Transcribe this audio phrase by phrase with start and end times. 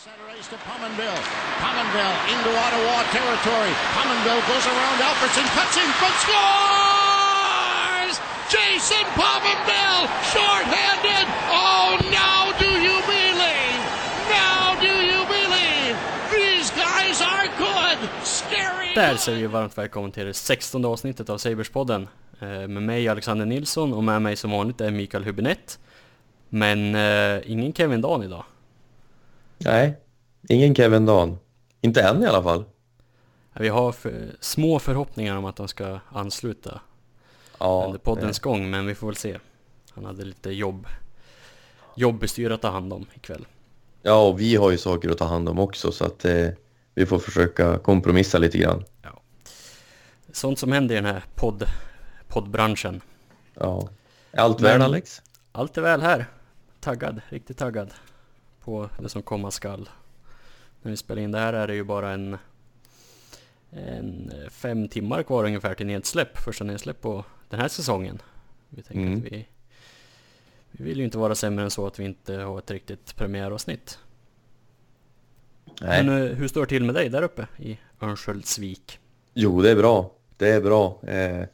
[0.00, 1.22] Center ice to Pominville.
[1.60, 3.72] Pominville into Ottawa territory.
[3.92, 8.14] Pominville goes around Alfredson, cuts in front, scores!
[8.48, 11.26] Jason Pominville, short-handed.
[11.52, 13.80] Oh, now do you believe?
[14.40, 15.94] Now do you believe?
[16.32, 17.98] These guys are good.
[18.24, 18.94] Scary.
[18.94, 22.08] Där säger vi varmt välkommen till det 16 avsnittet av Saberspodden.
[22.40, 25.78] Eh, med mig Alexander Nilsson och med mig som vanligt är Mikael Hübinette.
[26.48, 28.44] Men eh, ingen Kevin Dan idag.
[29.64, 29.96] Nej,
[30.48, 31.38] ingen Kevin Dan.
[31.80, 32.64] Inte än i alla fall.
[33.52, 36.80] Vi har för, små förhoppningar om att han ska ansluta
[37.58, 39.38] Ja, under poddens gång, men vi får väl se.
[39.90, 40.86] Han hade lite jobb,
[41.94, 43.46] jobbbestyr att ta hand om ikväll.
[44.02, 46.48] ja, och vi har ju saker att ta hand om också så att eh,
[46.94, 48.84] vi får försöka kompromissa lite grann.
[50.32, 51.64] Sånt som händer i den här podd,
[52.28, 53.00] poddbranschen.
[53.54, 53.88] Ja.
[54.32, 55.22] Är allt väl Alex?
[55.52, 56.26] Allt är väl här.
[56.80, 57.90] Taggad, riktigt taggad
[58.64, 59.88] på det som komma skall.
[60.82, 62.38] När vi spelar in det här är det ju bara en,
[63.70, 68.22] en eh, fem timmar kvar ungefär till nedsläpp, första nedsläpp på den här säsongen.
[68.68, 69.18] Vi tänker Mm.
[69.18, 69.46] att vi,
[70.70, 73.98] vi vill ju inte vara sämre än så att vi inte har ett riktigt premiäravsnitt.
[75.80, 76.04] Nej.
[76.04, 78.98] Men eh, hur står det till med dig där uppe i Örnsköldsvik?
[79.34, 80.10] Jo, det är bra.
[80.36, 81.00] Det är bra.
[81.06, 81.44] Eh,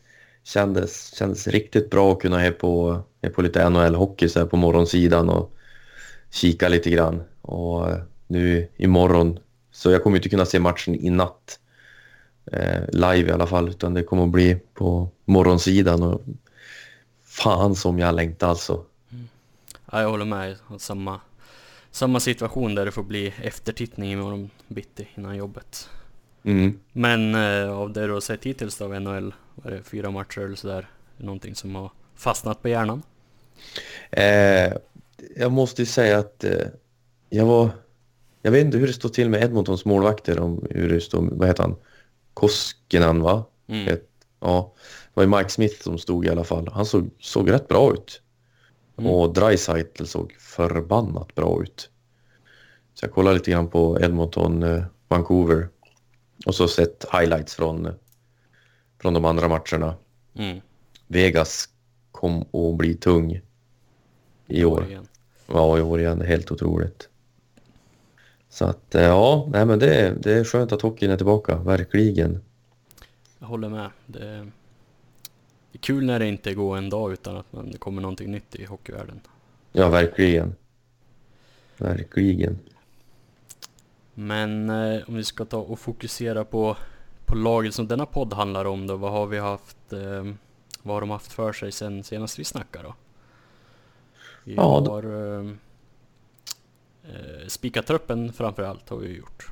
[0.43, 3.01] kändes, kändes riktigt bra att kunna he på,
[3.34, 5.56] på lite NHL-hockey så här på morgonsidan och
[6.37, 7.23] kika lite grann.
[7.42, 7.87] Och
[8.27, 9.39] nu imorgon,
[9.70, 11.59] så jag kommer inte kunna se matchen i natt
[12.53, 16.23] eh, live i alla fall, utan det kommer att bli på morgonsidan och
[17.25, 18.84] fan som jag längtar alltså.
[19.93, 20.56] Ja, jag håller med.
[20.78, 21.20] Samma,
[21.91, 25.89] samma situation där det får bli eftertittning imorgon bitti innan jobbet.
[26.43, 26.78] Mm.
[26.93, 30.41] Men eh, av det du har sett hittills av NHL, vad är det, fyra matcher
[30.41, 30.89] eller sådär?
[31.17, 33.03] Någonting som har fastnat på hjärnan?
[34.11, 34.73] Eh,
[35.37, 36.67] jag måste ju säga att eh,
[37.29, 37.71] jag var...
[38.43, 41.49] Jag vet inte hur det står till med Edmontons målvakter, om hur det står, vad
[41.49, 41.77] heter han?
[42.35, 43.45] Koskinen va?
[43.67, 43.89] Mm.
[43.89, 44.09] Ett,
[44.41, 44.75] ja,
[45.05, 46.69] det var ju Mike Smith som stod i alla fall.
[46.73, 48.23] Han såg, såg rätt bra ut.
[48.99, 49.11] Mm.
[49.11, 51.91] Och Dreisaitl såg förbannat bra ut.
[52.95, 55.69] Så jag kollade lite grann på Edmonton, eh, Vancouver.
[56.47, 57.89] Och så sett highlights från,
[59.00, 59.95] från de andra matcherna.
[60.34, 60.61] Mm.
[61.06, 61.69] Vegas
[62.12, 63.41] kom att bli tung
[64.47, 65.06] i år.
[65.47, 66.21] Ja, i år igen.
[66.21, 67.09] Helt otroligt.
[68.49, 71.57] Så att eh, ja, nej men det, är- det är skönt att hockeyn är tillbaka,
[71.57, 72.41] verkligen.
[73.39, 73.91] Jag håller med.
[74.06, 74.39] Det är,
[75.73, 78.31] det är kul när det inte går en dag utan att man, det kommer någonting
[78.31, 79.21] nytt i hockeyvärlden.
[79.73, 80.55] Ja, verkligen.
[81.77, 82.59] Verkligen.
[84.15, 86.77] Men eh, om vi ska ta och fokusera på,
[87.25, 90.25] på laget som denna podd handlar om då, vad har vi haft, eh,
[90.83, 92.95] vad har de haft för sig sen senast vi snackade då?
[94.47, 95.51] Vi Ja, då- har eh,
[97.05, 99.49] eh, spikat truppen framför allt har vi gjort.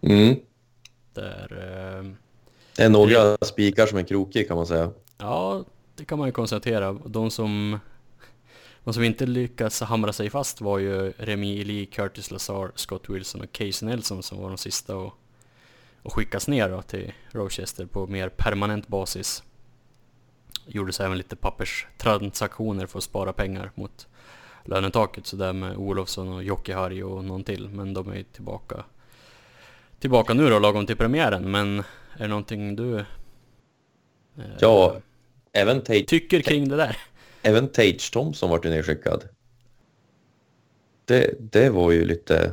[0.00, 0.36] Mm.
[1.14, 1.52] Där,
[1.98, 2.12] eh,
[2.76, 4.90] Det är några spikar som är krokiga kan man säga.
[5.18, 5.64] ja,
[5.96, 6.92] det kan man ju konstatera.
[6.92, 7.78] De som,
[8.84, 13.40] de som inte lyckas hamra sig fast var ju Remi Eli, Curtis Lazar, Scott Wilson
[13.40, 15.12] och Casey Nelson som var de sista och,
[16.02, 19.42] och skickas ner då till Rochester på mer permanent basis.
[20.66, 24.06] Gjordes även lite papperstransaktioner för att spara pengar mot
[24.64, 27.68] lönetaket så där med Olofsson och Jokiharju och någon till.
[27.68, 28.84] Men de är ju tillbaka,
[29.98, 31.50] tillbaka nu då lagom till premiären.
[31.50, 31.84] Men är
[32.18, 33.04] det någonting du eh,
[34.58, 34.96] Ja,
[35.52, 36.96] även Tage, tycker kring det där?
[37.42, 39.24] även Tage Thompson vart ju nedskickad.
[41.04, 42.52] Det, det var ju lite,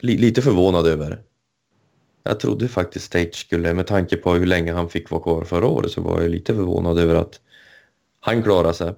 [0.00, 1.22] li, lite förvånad över.
[2.22, 5.66] Jag trodde faktiskt Tage skulle, med tanke på hur länge han fick vara kvar förra
[5.66, 7.40] året, så var jag lite förvånad över att
[8.20, 8.94] han klarade sig.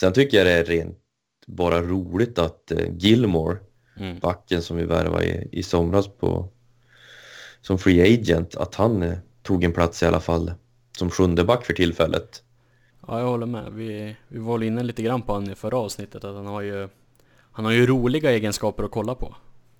[0.00, 0.98] Sen tycker jag det är rent
[1.46, 3.58] bara roligt att eh, Gilmore
[3.98, 4.18] Mm.
[4.18, 6.48] backen som vi värvade i, i somras på
[7.60, 10.52] som free agent, att han eh, tog en plats i alla fall
[10.98, 12.42] som sjunde back för tillfället.
[13.06, 13.72] Ja, jag håller med.
[13.72, 16.88] Vi, vi var inne lite grann på honom i förra avsnittet att han har ju
[17.52, 19.34] Han har ju roliga egenskaper att kolla på.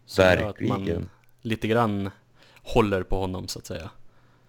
[0.06, 1.08] Som gör att man Verkligen.
[1.42, 2.10] lite grann
[2.62, 3.90] håller på honom så att säga.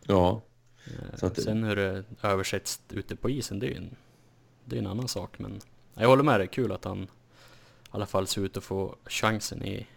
[0.03, 0.42] Ja,
[0.88, 3.95] Eh, Så att Sen hur det översätts ute på isen, det är ju en,
[4.65, 5.39] det är en annan sak.
[5.39, 5.59] Men
[5.99, 7.07] jag håller med dig, kul att han i
[7.91, 9.88] alla fall ser ut att få chansen i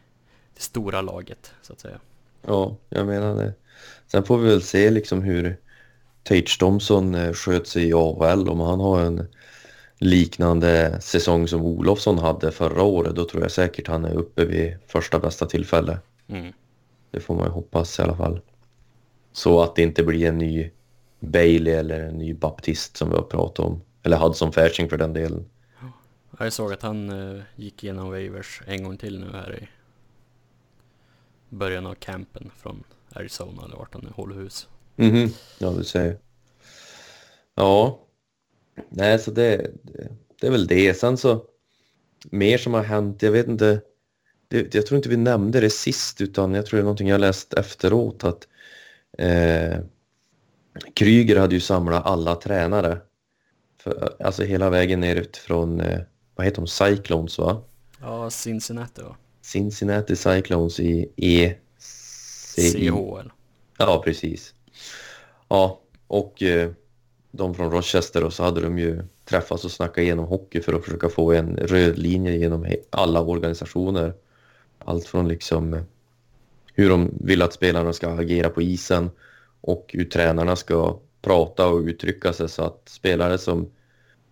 [0.54, 2.00] det stora laget så att säga.
[2.46, 3.54] ja, jag menar det.
[4.06, 5.56] Sen får vi väl se liksom hur
[6.22, 8.48] Tage Thompson eh, sköt sig i AHL.
[8.48, 9.26] Om han har en
[9.98, 14.76] liknande säsong som Olofsson hade förra året, då tror jag säkert han är uppe vid
[14.86, 15.98] första bästa tillfälle.
[16.28, 16.52] Mm.
[17.10, 18.40] Det får man ju hoppas i alla fall.
[19.32, 20.70] Så att det inte blir en ny
[21.20, 23.82] Bailey eller en ny Baptist som vi har pratat om.
[24.02, 25.44] Eller Hudson Fasching för den delen.
[26.44, 29.68] Jag såg att han eh, gick igenom waivers en gång till nu här i
[31.48, 34.68] början av campen från Arizona eller vart han nu håller hus.
[34.96, 35.28] Mhm,
[35.58, 36.18] ja du ser.
[37.54, 37.98] Ja.
[38.88, 40.08] Nej, så det, det,
[40.40, 40.94] det är väl det.
[40.94, 41.44] Sen så,
[42.30, 43.80] mer som har hänt, jag vet inte.
[44.48, 47.20] Det, jag tror inte vi nämnde det sist, utan jag tror det är någonting jag
[47.20, 48.48] läst efteråt att
[49.18, 49.78] eh,
[50.94, 52.98] Kryger hade ju samlat alla tränare.
[53.82, 56.00] För, alltså hela vägen ner ut från, eh,
[56.40, 57.62] vad heter de, Cyclones va?
[58.00, 59.16] Ja, Cincinnati va?
[59.42, 61.54] Cincinnati Cyclones i E...
[62.56, 63.30] CHL.
[63.78, 64.54] Ja, precis.
[65.48, 66.70] Ja, och eh,
[67.30, 70.84] de från Rochester och så hade de ju träffats och snackat igenom hockey för att
[70.84, 74.14] försöka få en röd linje genom alla organisationer.
[74.78, 75.82] Allt från liksom eh,
[76.74, 79.10] hur de vill att spelarna ska agera på isen
[79.60, 83.70] och hur tränarna ska prata och uttrycka sig så att spelare som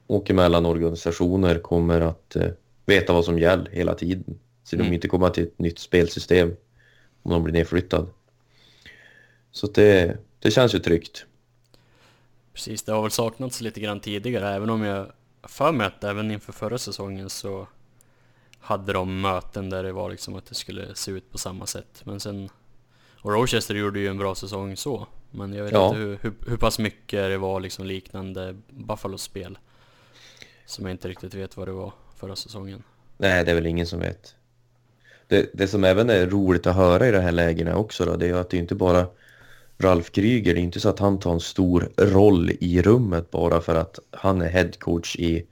[0.09, 2.49] åker mellan organisationer kommer att eh,
[2.87, 4.39] veta vad som gäller hela tiden.
[4.65, 4.95] Så de Mm.
[4.95, 6.57] inte kommer till ett nytt spelsystem
[7.23, 8.07] om de blir nedflyttad.
[9.51, 11.25] Så det, det känns ju tryggt.
[12.53, 15.07] Precis, det har väl saknats lite grann tidigare, även om jag
[15.43, 17.67] för mig att även inför förra säsongen så
[18.61, 22.01] hade de möten där det var liksom att det skulle se ut på samma sätt.
[22.05, 22.49] Men sen,
[23.23, 25.87] och Rochester gjorde ju en bra säsong så, men jag vet Ja.
[25.89, 29.59] inte hur, hur, hur pass mycket det var liksom liknande Buffalos spel.
[30.69, 32.83] Som jag inte riktigt vet vad det var förra säsongen.
[33.19, 34.35] Nej, det är väl ingen som vet.
[35.27, 38.25] Det, det som även är roligt att höra i de här lägena också då, det
[38.25, 39.07] är ju att det är inte bara
[39.79, 43.61] Ralf Kryger, det är inte så att han tar en stor roll i rummet bara
[43.61, 45.47] för att han är headcoach i,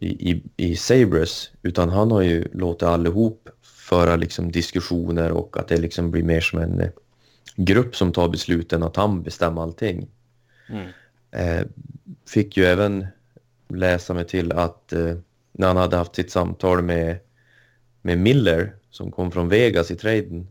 [0.00, 5.68] i, i, i Sabres, utan han har ju låtit allihop föra liksom diskussioner och att
[5.68, 6.90] det liksom blir mer som en eh,
[7.56, 10.08] grupp som tar besluten att han bestämmer allting.
[10.68, 10.86] Mm.
[11.30, 11.66] Eh,
[12.26, 13.06] fick ju även
[13.68, 15.14] läsa mig till att eh,
[15.52, 17.18] när han hade haft sitt samtal med,
[18.02, 20.48] med Miller som kom från Vegas i traden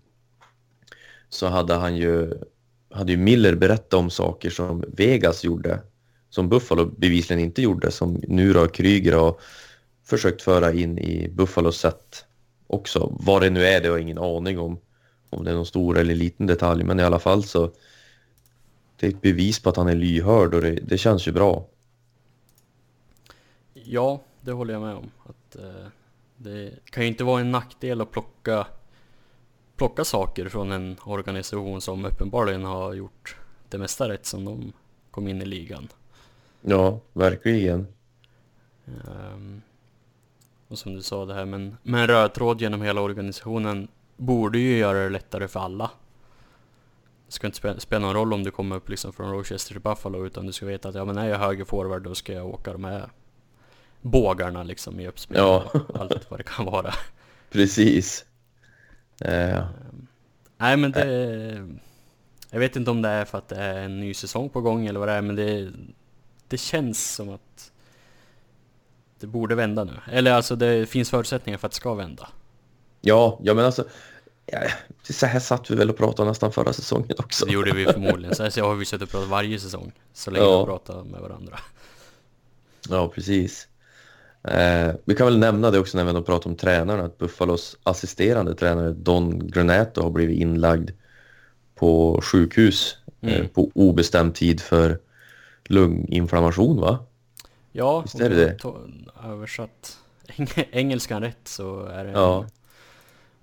[1.29, 2.33] så hade han ju,
[2.91, 5.79] hade ju Miller berättat om saker som Vegas gjorde
[6.29, 9.35] som Buffalo bevisligen inte gjorde som nu då Kryger har
[10.03, 12.25] försökt föra in i Buffalos sätt
[12.67, 13.17] också.
[13.19, 14.79] Vad det nu är det har jag ingen aning om
[15.29, 17.71] om det är någon stor eller liten detalj men i alla fall så
[19.00, 21.67] det är ett bevis på att han är lyhörd och det, det känns ju bra.
[23.88, 25.12] Ja, det håller jag med om.
[25.26, 25.88] Att, eh,
[26.38, 28.68] det kan ju inte vara en nackdel att plocka,
[29.76, 33.38] plocka saker från en organisation som uppenbarligen har gjort
[33.70, 34.74] det mesta rätt som de
[35.12, 35.88] kom in i ligan.
[36.62, 37.88] Ja, verkligen.
[38.86, 39.62] Ehm,
[40.68, 43.88] och som du sa det här, men, men en röd tråd genom hela organisationen
[44.18, 45.92] borde ju göra det lättare för alla.
[47.26, 49.82] Det ska inte spela, spela någon roll om du kommer upp liksom från Rochester till
[49.82, 52.46] Buffalo utan du ska veta att ja, men är jag höger forward då ska jag
[52.46, 53.10] åka de här
[54.06, 55.63] bågarna liksom i uppspel Ja.
[55.74, 56.94] och allt vad det kan vara.
[57.52, 58.25] Precis.
[59.22, 59.66] Eh,
[60.57, 61.68] Nej men det...
[62.50, 64.88] Jag vet inte om det är för att det är en ny säsong på gång
[64.88, 65.72] eller vad det är men det...
[66.48, 67.72] Det känns som att...
[69.19, 69.94] Det borde vända nu.
[70.12, 72.30] Eller alltså det finns förutsättningar för att det ska vända.
[73.01, 73.86] ja, ja, men alltså.
[74.46, 74.60] Ja,
[75.04, 77.46] så här satt vi väl och pratade nästan förra säsongen också.
[77.46, 78.36] Det gjorde vi förmodligen.
[78.36, 79.92] Så här har vi suttit och pratat varje säsong.
[80.13, 80.60] Så länge Ja.
[80.60, 81.60] vi pratar med varandra.
[82.90, 83.68] Ja, precis.
[84.47, 87.77] Eh, vi kan väl nämna det också när vi ändå pratar om tränarna, att Buffalos
[87.83, 90.89] assisterande tränare Don Granato har blivit inlagd
[91.75, 93.50] på sjukhus eh, Mm.
[93.50, 95.00] på obestämd tid för
[95.70, 97.00] lunginflammation, va?
[97.72, 99.29] Ja, Visst om är det du det?
[99.29, 102.46] översatt eng- engelskan rätt så är det Ja.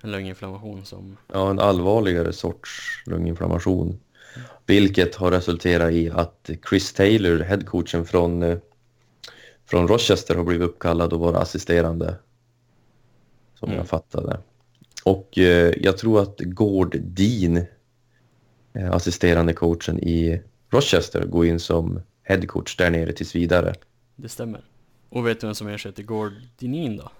[0.03, 1.17] en, lunginflammation som...
[1.33, 4.00] Ja, en allvarligare sorts lunginflammation.
[4.67, 8.59] Vilket har resulterat i att Chris Taylor, headcoachen från, eh,
[9.73, 12.17] från Rochester, har blivit uppkallad och vara assisterande.
[13.59, 13.79] Som Mm.
[13.79, 14.41] jag fattade.
[15.05, 17.57] Och eh, jag tror att Gord Dean,
[18.75, 23.75] eh, assisterande coachen i Rochester, går in som headcoach där nere tills vidare.
[24.17, 24.64] Det stämmer.
[25.09, 27.11] Och vet du vem som ersätter Gord Dinin då?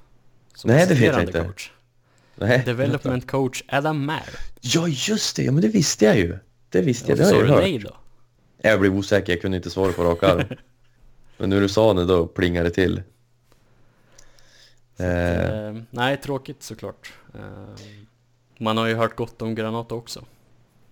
[0.55, 1.45] Som Nej, det vet jag inte.
[1.45, 1.71] Coach.
[2.35, 4.39] Nej, Development coach Adam Mair.
[4.61, 5.43] Ja, just det!
[5.43, 6.39] Ja, men det visste jag ju.
[6.69, 7.61] Det visste jag, det har jag ju hört.
[7.63, 7.97] nej då?
[8.63, 10.43] Jag blev osäker, jag kunde inte svara på rak arm.
[11.43, 13.03] Men när du sa det då plingade det till.
[14.97, 17.13] Eh, Eh, nej, tråkigt såklart.
[17.35, 17.41] Eh,
[18.59, 20.25] man har ju hört gott om Granata också.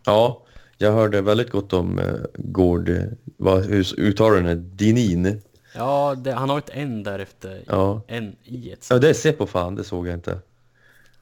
[0.07, 0.43] ja,
[0.79, 2.91] jag hörde väldigt gott om eh, Gård,
[3.37, 4.77] vad, hur uttalar du den?
[4.77, 5.43] Dinin?
[5.75, 8.03] Ja, det, han har ett N där efter Ja.
[8.09, 8.87] N i ett.
[8.91, 10.39] ja, det ser på fan, det såg jag inte.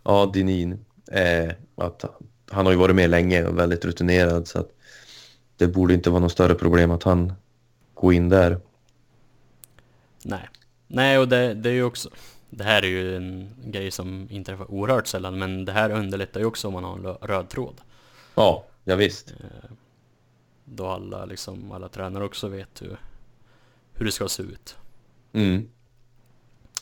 [0.03, 0.85] Ja, Dinin.
[1.13, 2.05] Eh, att
[2.51, 4.71] han har ju varit med länge och väldigt rutinerad så att
[5.57, 7.33] det borde inte vara något större problem att han
[7.95, 8.61] går in där.
[10.23, 10.49] Nej.
[10.87, 12.11] Nej, och det, det är ju också...
[12.51, 16.47] det här är ju en grej som inträffar oerhört sällan, men det här underlättar ju
[16.47, 17.81] också om man har en röd tråd.
[18.35, 19.35] Ja, ja visst.
[20.65, 22.99] Då alla, liksom, alla tränare också vet hur,
[23.93, 24.77] hur det ska se ut.
[25.33, 25.69] Mm.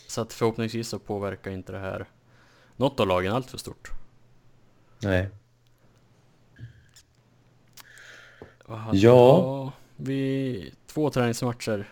[0.07, 2.07] Så att förhoppningsvis så påverkar inte det här
[2.77, 3.91] något av lagen allt för stort.
[4.99, 5.29] Nej.
[8.69, 9.73] Hade- Ja.
[9.97, 11.89] Vi, två träningsmatcher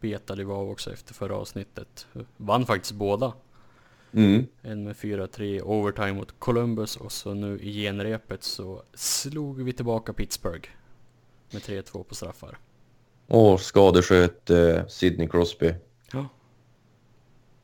[0.00, 2.06] betade vi av också efter förra avsnittet.
[2.36, 3.32] Vann faktiskt båda.
[4.12, 4.46] Mm.
[4.62, 10.12] En med 4-3 overtime mot Columbus och så nu i genrepet så slog vi tillbaka
[10.12, 10.68] Pittsburgh.
[11.50, 12.58] Med 3-2 på straffar.
[13.26, 15.74] Och skadesköt eh, Sidney Crosby.
[16.12, 16.28] Ja.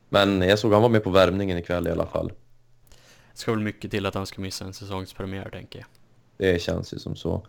[0.09, 2.31] Men jag såg han var med på värmningen ikväll i alla fall.
[3.31, 5.87] Det ska väl mycket till att han ska missa en säsongspremiär tänker jag.
[6.37, 7.47] Det känns ju som så.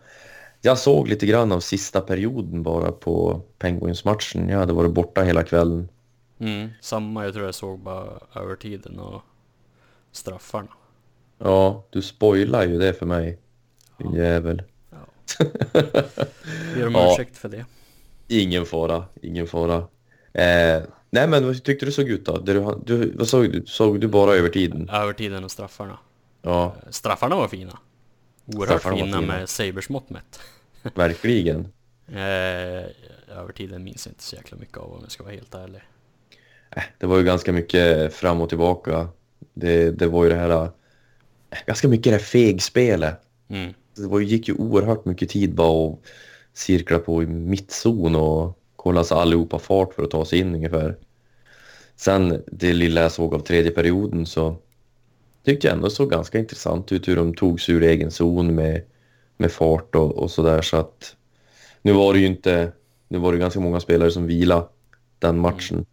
[0.61, 4.49] Jag såg lite grann av sista perioden bara på Penguins-matchen.
[4.49, 5.89] Jag hade varit borta hela kvällen.
[6.39, 9.21] Mm, samma, jag tror jag såg bara övertiden och
[10.11, 10.67] straffarna.
[11.37, 13.37] Ja, du spoilar ju det för mig.
[13.97, 14.63] Din jävel.
[16.75, 17.11] Ber om Ja.
[17.13, 17.65] ursäkt för det.
[18.27, 19.75] Ingen fara, ingen fara.
[20.33, 22.37] Eh, nej men vad tyckte du såg ut då?
[22.37, 23.63] Du, du, vad såg du?
[23.65, 24.89] Såg du bara övertiden?
[24.89, 25.97] Övertiden och straffarna.
[26.41, 27.79] Ja, Straffarna var fina.
[28.47, 30.39] Oerhört fina, med Sabres mått mätt.
[30.95, 31.67] verkligen.
[32.07, 32.85] Eh,
[33.37, 35.81] övertiden minns jag inte så jäkla mycket av om jag ska vara helt ärlig.
[36.75, 39.09] Eh, Det var ju ganska mycket fram och tillbaka.
[39.53, 40.49] Det, det var ju det här...
[40.63, 40.69] eh,
[41.67, 43.21] Ganska mycket det här fegspelet.
[43.49, 43.73] Mm.
[43.95, 45.99] Det var, gick ju oerhört mycket tid bara att
[46.53, 50.97] cirkla på i mittzon och kolla så allihopa fart för att ta sig in ungefär.
[51.95, 54.57] Sen det lilla jag såg av tredje perioden så
[55.43, 58.81] tyckte jag ändå såg ganska intressant ut hur de tog sig ur egen zon med,
[59.37, 61.15] med fart och, och sådär så att
[61.81, 62.71] nu var det ju inte,
[63.07, 64.67] nu var det ganska många spelare som vila
[65.19, 65.85] den matchen.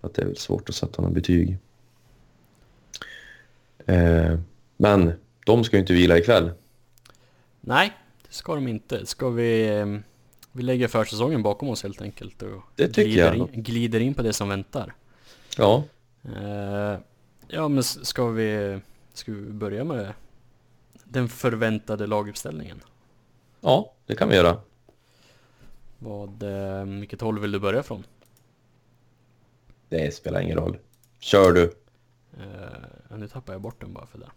[0.00, 1.58] Att det är väl svårt att sätta någon betyg.
[3.86, 4.38] Eh,
[4.76, 5.12] men
[5.46, 6.50] de ska ju inte vila ikväll.
[7.60, 7.92] Nej,
[8.28, 9.06] det ska de inte.
[9.06, 9.68] Ska vi...
[9.78, 9.86] eh,
[10.52, 13.36] Vi lägger försäsongen bakom oss helt enkelt och Det tycker glider, jag.
[13.54, 14.94] In, glider in på det som väntar.
[15.56, 15.84] Ja,
[16.24, 16.98] Eh,
[17.50, 18.80] ja, men ska vi,
[19.12, 20.12] ska vi börja med
[21.04, 22.80] den förväntade laguppställningen?
[23.60, 24.60] ja det kan vi göra.
[25.98, 28.04] Vad, eh, vilket håll vill du börja från?
[29.88, 30.78] Det spelar ingen roll.
[31.18, 31.74] Kör du.
[32.38, 34.30] Eh, nu tappar jag bort den bara för det.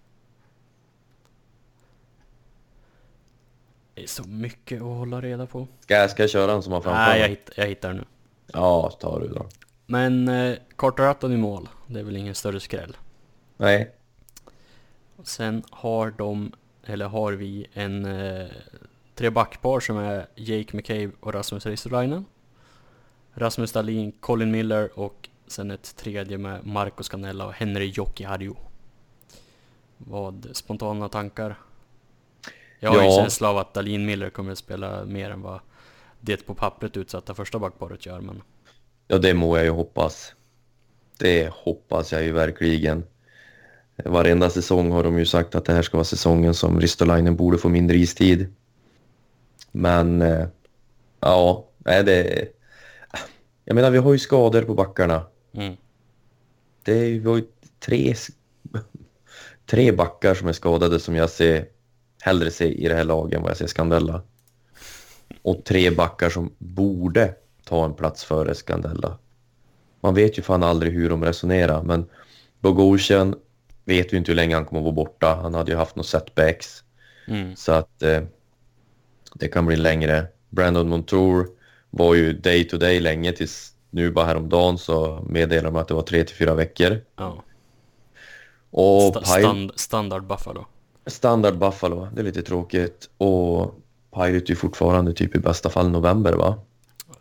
[3.93, 5.67] Det är så mycket att hålla reda på.
[5.79, 7.97] Ska jag, ska jag köra en som har framför Nej, jag, hitt, jag hittar den
[7.97, 8.03] nu.
[8.47, 9.47] Ja, ta du då.
[9.93, 12.97] Men eh, Carter i mål, det är väl ingen större skräll.
[13.57, 13.91] Nej.
[15.23, 16.51] Sen har de,
[16.83, 18.47] eller har vi en eh,
[19.15, 22.25] tre backpar som är Jake McCabe och Rasmus Ristolainen.
[23.33, 28.53] Rasmus Dahlin, Colin Miller och sen ett tredje med Marco Scannella och Henry Jokiharju.
[29.97, 31.55] Vad spontana tankar?
[32.79, 33.17] Jag har ju Ja.
[33.21, 35.59] känsla av att Dahlin Miller kommer att spela mer än vad
[36.19, 38.41] det på pappret utsatta första backparet gör men
[39.07, 40.33] Ja, det må jag ju hoppas.
[41.17, 43.03] Det hoppas jag ju verkligen.
[44.05, 47.57] Varenda säsong har de ju sagt att det här ska vara säsongen som Ristolainen borde
[47.57, 48.53] få mindre istid.
[49.71, 50.47] Men eh,
[51.19, 52.47] ja, nej det...
[53.65, 55.25] Jag menar, vi har ju skador på backarna.
[55.53, 55.75] mm.
[56.83, 57.45] Det är ju, vi har ju
[57.79, 58.15] tre,
[59.65, 61.65] tre backar som är skadade som jag ser
[62.21, 64.21] hellre ser i det här laget än vad jag ser Scandella.
[65.41, 69.17] Och tre backar som borde ta en plats före Scandella.
[70.01, 72.05] Man vet ju fan aldrig hur de resonerar, men
[72.59, 73.35] Bogosian
[73.85, 75.39] vet ju inte hur länge han kommer att vara borta.
[75.41, 76.83] Han hade ju haft några setbacks,
[77.27, 77.55] Mm.
[77.55, 78.21] så att eh,
[79.33, 80.27] det kan bli längre.
[80.49, 81.47] Brandon Montour
[81.89, 85.93] var ju day to day länge tills nu bara häromdagen så meddelade de att det
[85.93, 87.01] var tre till fyra veckor.
[87.17, 87.43] Ja.
[88.71, 90.65] Och Pile- stand, standard Buffalo.
[91.07, 93.09] Standard Buffalo, det är lite tråkigt.
[93.17, 93.75] Och
[94.15, 96.59] Pilot är ju fortfarande typ i bästa fall november va?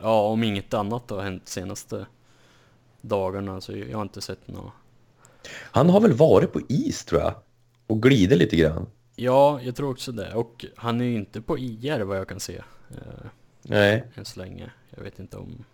[0.02, 2.06] Ja, om inget annat har hänt senaste
[3.00, 4.73] dagarna så jag har inte sett något.
[5.52, 7.35] Han har väl varit på is tror jag.
[7.87, 8.87] Och glider lite grann.
[9.16, 10.35] Ja, jag tror också det.
[10.35, 12.56] Och han är ju inte på IR vad jag kan se.
[12.90, 13.26] Eh,
[13.62, 14.04] Nej.
[14.14, 14.71] än så länge.
[14.90, 15.64] Jag vet inte om...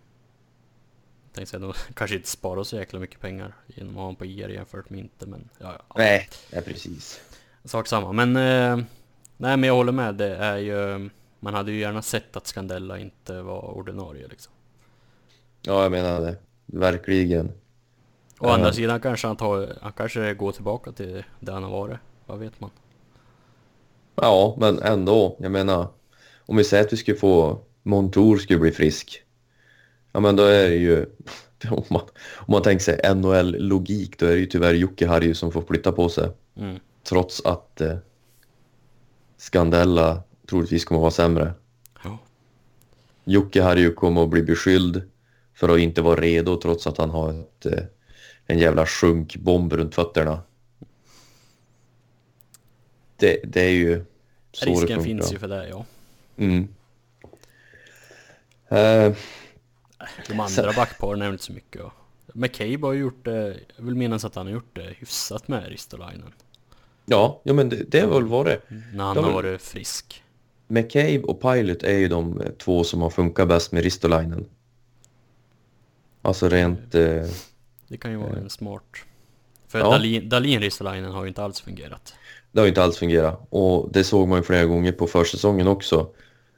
[1.25, 4.15] Jag tänkte säga, de kanske inte sparar så jäkla mycket pengar genom att ha honom
[4.15, 5.95] på IR jämfört med inte, men ja, ja.
[5.97, 7.21] Nej, nej precis.
[7.63, 8.11] Sak samma.
[8.11, 8.85] Men, eh,
[9.37, 10.15] nej men jag håller med.
[10.15, 11.09] Det är ju...
[11.39, 14.53] Man hade ju gärna sett att Scandella inte var ordinarie liksom.
[15.61, 16.37] Ja, jag menar det.
[16.65, 17.47] Verkligen.
[17.47, 17.51] Å
[18.47, 18.53] Ja.
[18.53, 19.77] andra sidan kanske han tar...
[19.81, 21.97] Han kanske går tillbaka till det han har varit.
[22.25, 22.69] Vad vet man?
[24.15, 25.37] Ja, men ändå.
[25.39, 25.87] Jag menar,
[26.45, 29.23] om vi säger att vi skulle få Montour skulle bli frisk.
[30.11, 31.05] Ja, men då är det ju
[31.71, 32.01] om, man,
[32.35, 35.91] om man tänker sig NHL-logik, då är det ju tyvärr Jocke Harju som får flytta
[35.91, 36.29] på sig.
[36.55, 36.79] Mm.
[37.03, 37.97] Trots att eh,
[39.37, 41.53] Scandella troligtvis kommer att vara sämre.
[42.03, 42.17] Ja.
[43.23, 45.01] Jocke Harju kommer att bli beskylld
[45.53, 47.83] för att inte vara redo trots att han har ett, eh,
[48.45, 50.41] en jävla sjunkbomb runt fötterna.
[53.15, 54.05] Det, det är ju
[54.51, 55.03] så det Risken funkar.
[55.03, 55.85] finns ju för det, ja.
[56.37, 56.67] Mm.
[58.67, 59.13] Eh,
[60.27, 61.81] De andra backparen är inte så mycket.
[61.81, 61.91] Och
[62.33, 66.33] McCabe har gjort det, jag vill minnas att han har gjort det hyfsat med Ristolainen.
[67.05, 68.59] ja, ja, men det, det har väl varit.
[68.93, 70.23] När han Ja, har varit frisk.
[70.69, 74.45] McCabe och Pilot är ju de två som har funkat bäst med Ristolainen.
[76.21, 76.95] Alltså rent...
[76.95, 77.25] Eh,
[77.87, 78.83] Det kan ju vara en smart...
[79.67, 79.99] För Ja.
[80.23, 82.13] Dahlin Ristolainen har ju inte alls fungerat.
[82.51, 83.47] det har ju inte alls fungerat.
[83.49, 86.09] Och det såg man ju flera gånger på försäsongen också.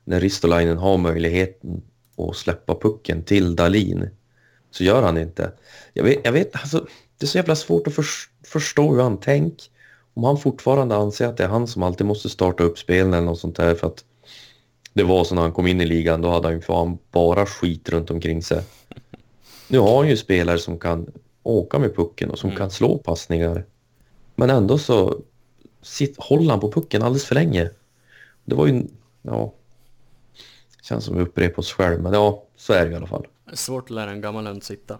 [0.04, 1.82] När Ristolainen har möjligheten
[2.18, 4.10] att släppa pucken till Dalin
[4.72, 5.52] så gör han inte.
[5.94, 6.88] Jag vet, jag vet alltså,
[7.18, 9.68] det är så jävla svårt att förs- förstå hur han tänker.
[10.14, 13.26] Om han fortfarande anser att det är han som alltid måste starta upp spelen eller
[13.26, 14.06] något sånt där för att
[14.94, 17.46] det var så när han kom in i ligan, då hade han ju fan bara
[17.46, 18.64] skit runt omkring sig.
[19.68, 21.12] Nu har han ju spelare som kan
[21.44, 22.58] åka med pucken och som Mm.
[22.58, 23.66] kan slå passningar.
[24.36, 25.20] Men ändå så
[25.82, 27.70] sitt, håller han på pucken alldeles för länge.
[28.46, 28.84] Det var ju,
[29.22, 29.54] ja,
[30.84, 33.28] känns som vi upprepar oss själv, men ja, så är det i alla fall.
[33.54, 35.00] Svårt att lära en gammal hund sitta.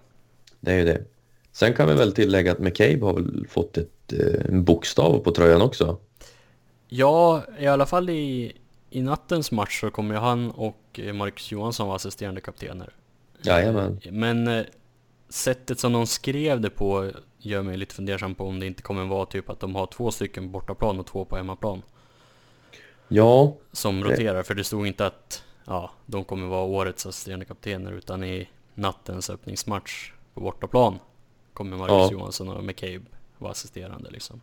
[0.60, 1.04] Det är ju det.
[1.52, 3.90] Sen kan vi väl tillägga att McCabe har väl fått ett,
[4.50, 5.98] bokstav på tröjan också.
[6.88, 8.54] Ja, i alla fall i,
[8.90, 12.94] i nattens match så kommer ju han och eh, Marcus Johansson vara assisterande kaptener.
[13.42, 14.00] Jajamän.
[14.04, 14.66] Eh, Men eh,
[15.30, 19.06] sättet som de skrev det på gör mig lite fundersam på om det inte kommer
[19.06, 21.82] vara typ att de har två stycken på bortaplan och två på hemmaplan.
[23.08, 27.92] Ja, Som roterar, för det stod inte att ja, de kommer vara årets assisterande kaptener
[27.92, 31.00] utan i nattens öppningsmatch på bortaplan
[31.54, 32.12] kommer Marcus Ja.
[32.12, 33.02] Johansson och McCabe
[33.42, 34.42] vara assisterande liksom.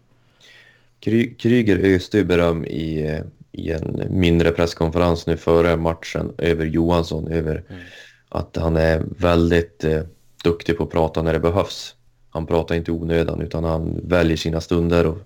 [1.01, 3.21] Kry- Kryger öste beröm i,
[3.53, 7.83] i en mindre presskonferens nu före matchen över Johansson, över Mm.
[8.29, 10.03] att han är väldigt eh,
[10.45, 11.95] duktig på att prata när det behövs.
[12.31, 15.19] Han pratar inte onödan utan han väljer sina stunder och,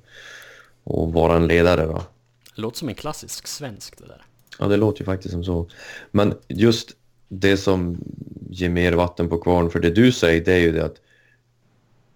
[0.85, 1.85] och vara en ledare.
[1.87, 2.03] Då.
[2.57, 4.23] Det låter som en klassisk svensk det där.
[4.59, 5.69] Ja, det låter ju faktiskt som så.
[6.11, 6.91] Men just
[7.29, 7.99] det som
[8.51, 10.97] ger mer vatten på kvarn för det du säger, det är ju det att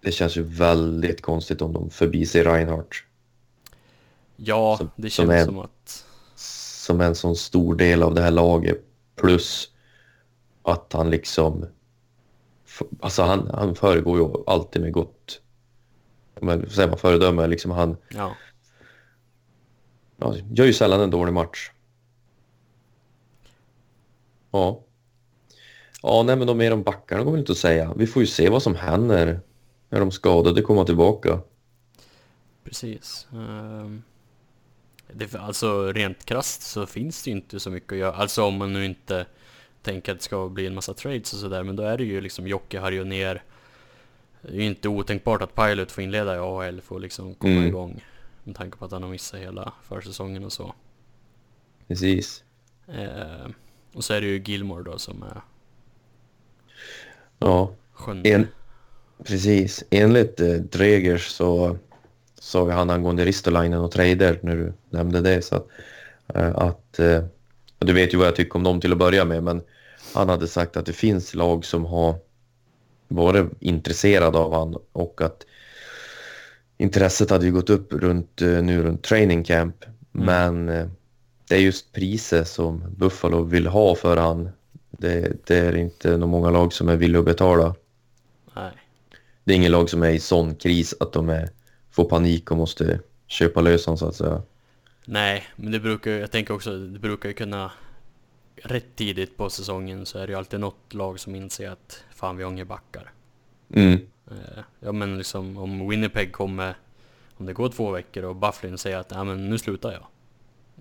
[0.07, 2.93] det känns ju väldigt konstigt om de förbiser Reinhardt
[4.35, 6.05] Ja, Som- det som känns är- som att...
[6.35, 8.77] som en sån stor del av det här laget.
[9.15, 9.71] Plus
[10.63, 11.65] att han liksom...
[12.99, 15.41] Alltså han, han föregår ju alltid med gott...
[16.41, 18.35] Men säger man föredöme, liksom han Ja,
[20.17, 21.71] ja, gör ju sällan en dålig match.
[24.51, 24.79] Ja.
[26.03, 27.93] Ja, nej men de mer om backarna går väl inte att säga.
[27.97, 29.39] Vi får ju se vad som händer
[29.89, 31.39] när de skadade kommer tillbaka.
[32.63, 33.27] precis.
[33.33, 34.03] Ehm,
[35.13, 38.15] det, alltså rent krasst så finns det ju inte så mycket att göra.
[38.15, 39.25] Alltså om man nu inte
[39.81, 41.63] tänker att det ska bli en massa trades och sådär.
[41.63, 43.43] Men då är det ju liksom Jocke Harry och ner.
[44.41, 47.53] Det är ju inte otänkbart att Pilot får inleda i AHL för att liksom komma
[47.53, 47.67] Mm.
[47.67, 48.03] igång.
[48.43, 50.73] Med tanke på att han har missat hela försäsongen och så.
[51.87, 52.43] Precis.
[52.87, 53.53] Ehm,
[53.93, 55.41] och så är det ju Gilmore då som är
[57.39, 58.29] Ja, sjunde.
[58.29, 58.47] en,
[59.23, 59.83] precis.
[59.89, 61.77] Enligt eh, Dregers så
[62.65, 65.41] ju han angående Ristolainen och trader när du nämnde det.
[65.41, 65.67] Så att,
[66.33, 67.23] eh, att eh,
[67.79, 69.61] du vet ju vad jag tycker om dem till att börja med, men
[70.13, 72.15] han hade sagt att det finns lag som har
[73.07, 75.45] varit intresserade av han och att
[76.77, 79.85] intresset hade ju gått upp runt, eh, nu runt training camp.
[80.11, 80.87] Men eh,
[81.47, 84.49] det är just priset som Buffalo vill ha för han.
[84.91, 87.75] Det, det är inte nog många lag som är villiga att betala.
[88.55, 88.71] Nej.
[89.47, 91.49] Det är ingen lag som är i sån kris att de är,
[91.91, 94.41] får panik och måste köpa lös så att säga.
[95.05, 97.71] Nej, men det brukar jag tänker också, det brukar ju kunna
[98.55, 102.37] rätt tidigt på säsongen så är det ju alltid något lag som inser att fan
[102.37, 103.11] vi inga backar.
[103.73, 103.93] Mm.
[104.31, 106.75] Eh, ja men liksom om Winnipeg kommer,
[107.37, 110.07] om det går två veckor och Bufflin säger att nej men nu slutar jag.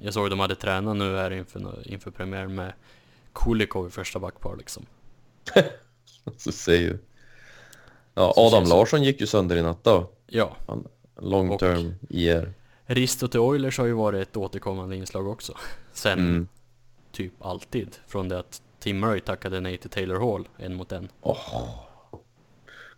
[0.01, 2.73] Jag såg de hade tränat nu här inför, inför premiären med
[3.33, 4.87] Kulikov i första backpar liksom.
[6.37, 6.99] Så säger ju.
[8.19, 8.65] Ja, Adam.
[8.65, 10.11] Larsson gick ju sönder i natt då.
[10.27, 10.57] Ja,
[11.21, 12.53] Long Och- term IR.
[12.87, 15.55] Risto till Oilers har ju varit ett återkommande inslag också.
[15.93, 16.49] Sen Mm.
[17.13, 17.97] typ alltid.
[18.07, 21.09] Från det att Tim Murray tackade nej till Taylor Hall en mot en.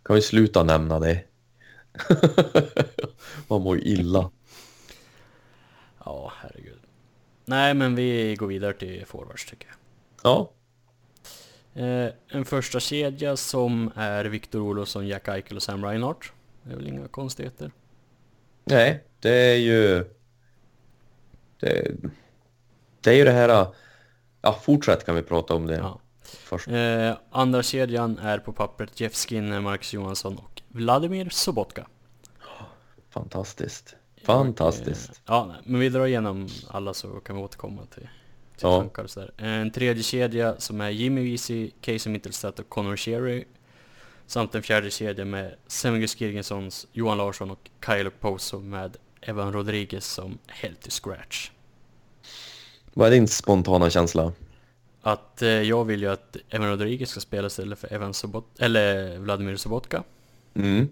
[0.03, 1.23] Kan vi sluta nämna det?
[3.47, 4.31] Man mår ju illa.
[6.05, 6.79] Ja, herregud.
[7.45, 9.75] Nej, men vi går vidare till forwards tycker jag.
[10.31, 10.51] Ja,
[12.29, 16.31] en första kedja som är Victor Olofsson, Jack Eichel och Sam Reinhardt.
[16.63, 17.71] Det är väl inga konstigheter.
[18.65, 20.05] Nej, det är ju...
[21.59, 21.91] Det,
[23.01, 23.67] det är ju det här...
[24.41, 25.99] Ja, fortsätt kan vi prata om det Ja.
[26.23, 26.67] först.
[26.67, 31.87] Eh, andra kedjan är på pappret Jeff Skinner, Marcus Johansson och Vladimir Sobotka.
[33.09, 33.95] Fantastiskt.
[34.23, 35.09] Fantastiskt.
[35.09, 38.09] Eh, ja, nej, men vi drar igenom alla så kan vi återkomma till,
[38.59, 38.79] till Ja.
[38.79, 39.31] tankar och sådär.
[39.37, 43.45] En tredje kedja som är Jimmy Vesey, Casey Mittelstadt och Connor Sherry.
[44.27, 50.05] Samt en fjärde kedja med Semgus Girgensons, Johan Larsson och Kyle Poso med Evan Rodriguez
[50.05, 50.37] som
[50.81, 51.51] till scratch.
[52.93, 54.33] Vad är din spontana känsla?
[55.01, 59.17] Att eh, jag vill ju att Evan Rodriguez ska spela istället för Evan Sobot eller
[59.17, 60.03] Vladimir Sobotka.
[60.53, 60.87] Mm.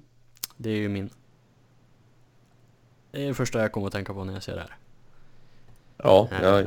[0.57, 1.09] Det är ju min...
[3.11, 4.77] Det är det första jag kommer att tänka på när jag ser det här.
[5.97, 6.63] Ja, Eh, ja,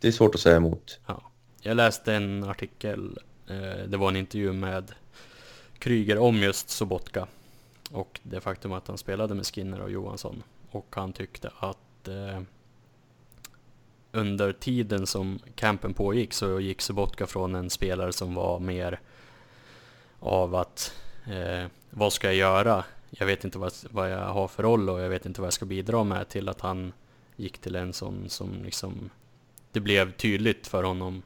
[0.00, 1.00] det är svårt att säga emot.
[1.06, 1.22] Ja.
[1.60, 4.92] Jag läste en artikel, eh, det var en intervju med
[5.78, 7.26] Kryger om just Sobotka.
[7.90, 10.42] Och det faktum att han spelade med Skinner och Johansson.
[10.70, 12.40] Och han tyckte att eh,
[14.12, 19.00] under tiden som campen pågick så gick Sobotka från en spelare som var mer
[20.20, 20.94] av att
[21.26, 22.84] eh, vad ska jag göra?
[23.10, 25.52] Jag vet inte vad, vad jag har för roll och jag vet inte vad jag
[25.52, 26.92] ska bidra med till att han
[27.36, 29.10] gick till en sån som liksom
[29.72, 31.22] det blev tydligt för honom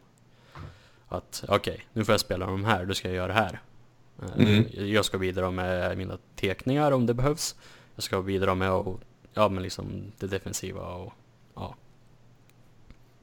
[1.08, 3.60] att okej, nu får jag spela de här, då ska jag göra det här.
[4.22, 4.64] Eh, Mm.
[4.72, 7.54] Jag ska bidra med mina tekningar om det behövs.
[7.94, 9.00] Jag ska bidra med och,
[9.34, 11.12] ja, men liksom det defensiva och
[11.54, 11.74] ja.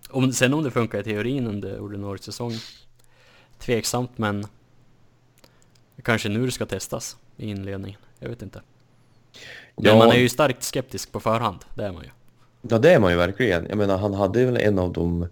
[0.10, 2.54] Om, sen om det funkar i teorin under ordinarie säsong,
[3.58, 4.46] tveksamt men
[6.04, 8.00] kanske nu det ska testas i inledningen.
[8.20, 8.62] Jag vet inte.
[9.76, 9.98] Men Ja.
[9.98, 12.10] man är ju starkt skeptisk på förhand, det är man ju.
[12.62, 13.66] Ja, det är man ju verkligen.
[13.70, 15.28] Jag menar, han hade väl en av de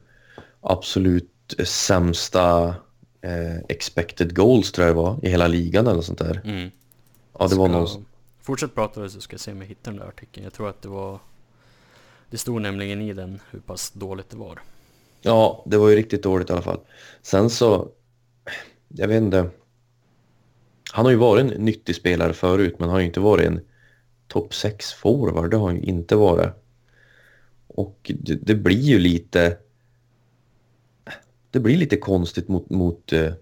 [0.62, 2.76] absolut sämsta
[3.22, 6.42] eh, expected goals tror jag det var i hela ligan eller sånt där.
[6.44, 6.72] Mm.
[7.40, 8.06] Ja, det var någon...
[8.42, 10.44] Fortsätt prata så ska jag se om jag hittar den där artikeln.
[10.44, 11.20] Jag tror att det var...
[12.30, 14.60] Det stod nämligen i den hur pass dåligt det var.
[15.22, 16.80] Ja, det var ju riktigt dåligt i alla fall.
[17.22, 17.90] Sen så...
[18.88, 19.50] Jag vet inte.
[20.92, 23.62] Han har ju varit en nyttig spelare förut, men han har ju inte varit en
[24.28, 25.52] topp 6 forward.
[25.52, 26.50] Det har han ju inte varit.
[27.68, 29.58] Och det, det blir ju lite...
[31.52, 33.34] Det blir lite konstigt mot, mot, eh,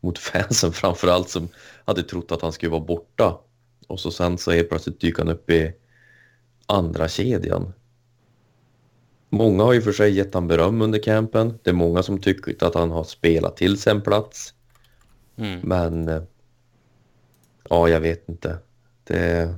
[0.00, 1.48] mot fansen framförallt som
[1.84, 3.38] hade trott att han skulle vara borta.
[3.86, 5.72] Och så sen så helt plötsligt dyker han upp i
[6.66, 7.72] andra kedjan.
[9.30, 11.58] Många har ju för sig gett han beröm under campen.
[11.62, 14.54] Det är många som tycker att han har spelat till sig en plats.
[15.36, 15.60] Mm.
[15.60, 16.08] Men...
[16.08, 16.22] eh,
[17.70, 18.58] Ja, jag vet inte.
[19.04, 19.54] Det...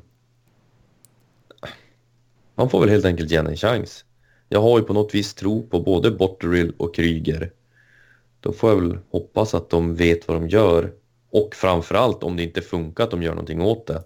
[2.55, 4.05] Man får väl helt enkelt ge en chans.
[4.49, 7.53] Jag har ju på något vis tro på både Botterill och Kryger.
[8.41, 10.93] Då får jag väl hoppas att de vet vad de gör.
[11.31, 14.03] Och framförallt om det inte funkar att de gör någonting åt det.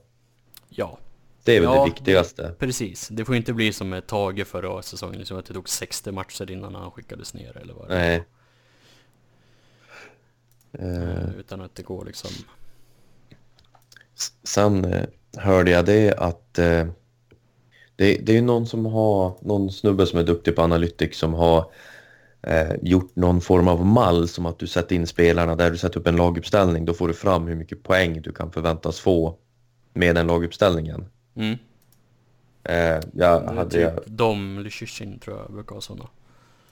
[0.69, 0.99] Ja,
[1.45, 2.55] Det är väl Ja, det viktigaste.
[2.59, 3.09] precis.
[3.09, 6.51] Det får inte bli som med Tage förra säsongen, liksom att det tog 60 matcher
[6.51, 7.95] innan han skickades ner eller vad det.
[7.95, 8.25] Nej.
[10.73, 12.31] Eh, Utan att det går liksom...
[14.43, 16.87] Sen eh, hörde jag det att eh,
[18.01, 21.35] det, det är ju någon som har, någon snubbe som är duktig på Analytics som
[21.35, 21.73] har
[22.43, 26.01] eh, gjort någon form av mall som att du sätter in spelarna där du sätter
[26.01, 26.85] upp en laguppställning.
[26.85, 29.37] Då får du fram hur mycket poäng du kan förväntas få
[29.95, 31.05] med den laguppställningen.
[31.35, 31.59] Mm.
[32.65, 34.01] Eh, jag Det hade typ jag...
[34.07, 36.09] Dom Lyschyshyn tror jag brukar ha sådana.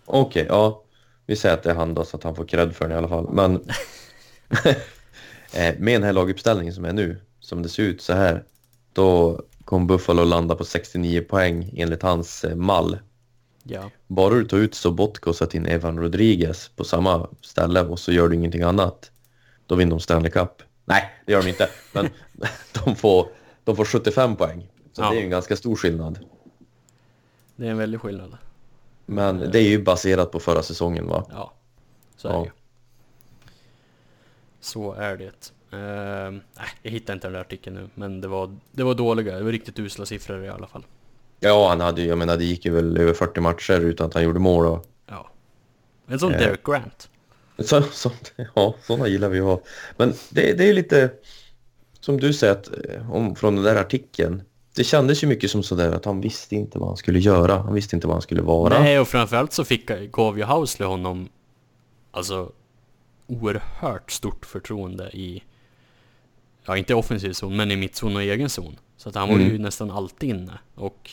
[0.04, 0.82] Okej, ja.
[1.26, 2.98] Vi säger att det är han då så att han får cred för den i
[2.98, 3.28] alla fall.
[3.32, 3.54] Men
[5.54, 8.44] eh, med den här laguppställningen som är nu, som det ser ut så här,
[8.92, 12.98] då kommer Buffalo landa på 69 poäng enligt hans eh, mall.
[13.62, 13.90] Ja.
[14.06, 18.12] Bara du tar ut Sobotka och sätter in Evan Rodriguez på samma ställe och så
[18.12, 19.10] gör du ingenting annat,
[19.66, 20.62] då vinner de Stanley Cup.
[20.84, 22.08] Nej, det gör de inte, men
[22.84, 23.28] de får,
[23.64, 24.68] de får 75 poäng.
[24.92, 25.10] Så Ja.
[25.10, 26.18] det är en ganska stor skillnad.
[27.56, 28.36] Det är en väldig skillnad.
[29.06, 31.24] Men det är ju baserat på förra säsongen va?
[31.30, 31.52] Ja,
[32.16, 32.44] så är Ja.
[32.44, 32.50] det.
[34.60, 35.52] Så är det.
[35.72, 36.40] Uh,
[36.82, 39.52] jag hittar inte den där artikeln nu, men det var, det var dåliga, det var
[39.52, 40.84] riktigt usla siffror i alla fall.
[41.40, 44.22] Ja, han hade jag menar det gick ju väl över 40 matcher utan att han
[44.22, 45.28] gjorde mål och Ja.
[46.06, 46.38] En sån Eh.
[46.38, 47.08] Derek Grant.
[47.58, 48.10] så, så,
[48.54, 49.60] ja, sådana gillar vi att ha.
[49.96, 51.10] Men det, det är lite
[52.00, 54.42] som du säger att, eh, om, från den där artikeln.
[54.74, 57.58] Det kändes ju mycket som sådär att han visste inte vad han skulle göra.
[57.58, 58.78] Han visste inte vad han skulle vara.
[58.80, 61.28] Nej, och framförallt så fick, gav ju Housley honom
[62.10, 62.52] alltså
[63.26, 65.42] oerhört stort förtroende i,
[66.68, 68.78] ja inte i offensiv zon, men i mittzon och egen zon.
[68.96, 69.62] Så att han var ju Mm.
[69.62, 70.58] nästan alltid inne.
[70.74, 71.10] Och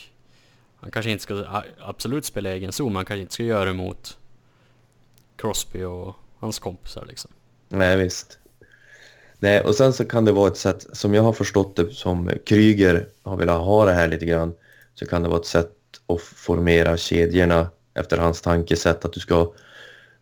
[0.76, 3.72] han kanske inte ska absolut spela egen zon, men han kanske inte ska göra det
[3.72, 4.18] mot
[5.36, 7.30] Crosby och hans kompisar liksom.
[7.68, 8.38] Nej, visst.
[9.38, 12.30] Nej, och sen så kan det vara ett sätt, som jag har förstått det, som
[12.46, 14.54] Kryger har velat ha det här lite grann,
[14.94, 15.72] så kan det vara ett sätt
[16.06, 19.52] att formera kedjorna efter hans tankesätt, att du ska,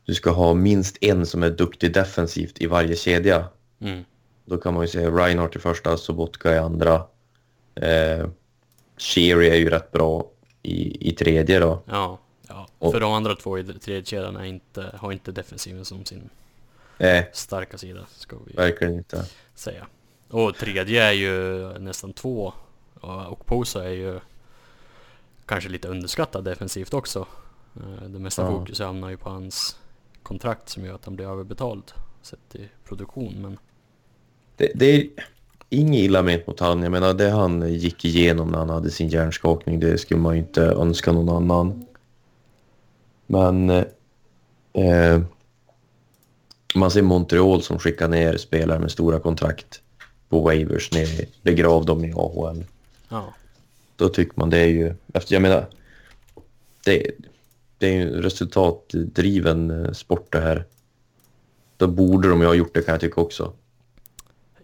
[0.05, 3.45] du ska ha minst en som är duktig defensivt i varje kedja.
[3.81, 4.05] Mm.
[4.45, 6.95] Då kan man ju säga Reinhardt i första, Sobotka i andra.
[7.75, 8.27] Eh,
[8.97, 10.31] Sherry är ju rätt bra
[10.63, 11.83] i, i tredje då.
[11.87, 12.67] Ja, ja.
[12.79, 16.31] Och- för de andra två i tredje kedjan är inte, har inte defensiven som sin
[16.99, 19.25] Eh, starka sida, ska vi verkligen inte.
[19.55, 19.87] säga.
[20.29, 22.53] Och tredje är ju nästan två.
[23.29, 24.21] Och Posa är ju
[25.47, 27.27] kanske lite underskattad defensivt också.
[27.77, 28.49] Eh, Det mesta Ja.
[28.49, 29.79] fokus hamnar ju på hans
[30.23, 33.35] kontrakt som gör att han blir överbetald sett till produktion.
[33.43, 33.59] Men
[34.57, 35.09] Det, det är
[35.69, 36.83] inget illa ment mot han.
[36.83, 40.41] Jag menar, det han gick igenom när han hade sin hjärnskakning, det skulle man ju
[40.41, 41.87] inte önska någon annan.
[43.27, 43.71] Men
[44.73, 45.21] eh,
[46.75, 49.81] man ser Montreal som skickar ner spelare med stora kontrakt
[50.29, 52.65] på waivers ner, begrav dem i AHL.
[53.09, 53.35] ja,
[53.97, 55.67] Då tycker man det är ju, efter jag menar,
[56.85, 57.11] det,
[57.79, 60.65] det är ju en resultatdriven eh, sport det här.
[61.77, 63.53] Då borde de ju ha gjort det kan jag tycka också.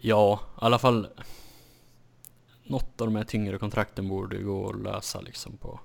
[0.01, 1.09] Ja, i alla fall
[2.63, 5.81] något av de här tyngre kontrakten borde ju gå att lösa liksom på.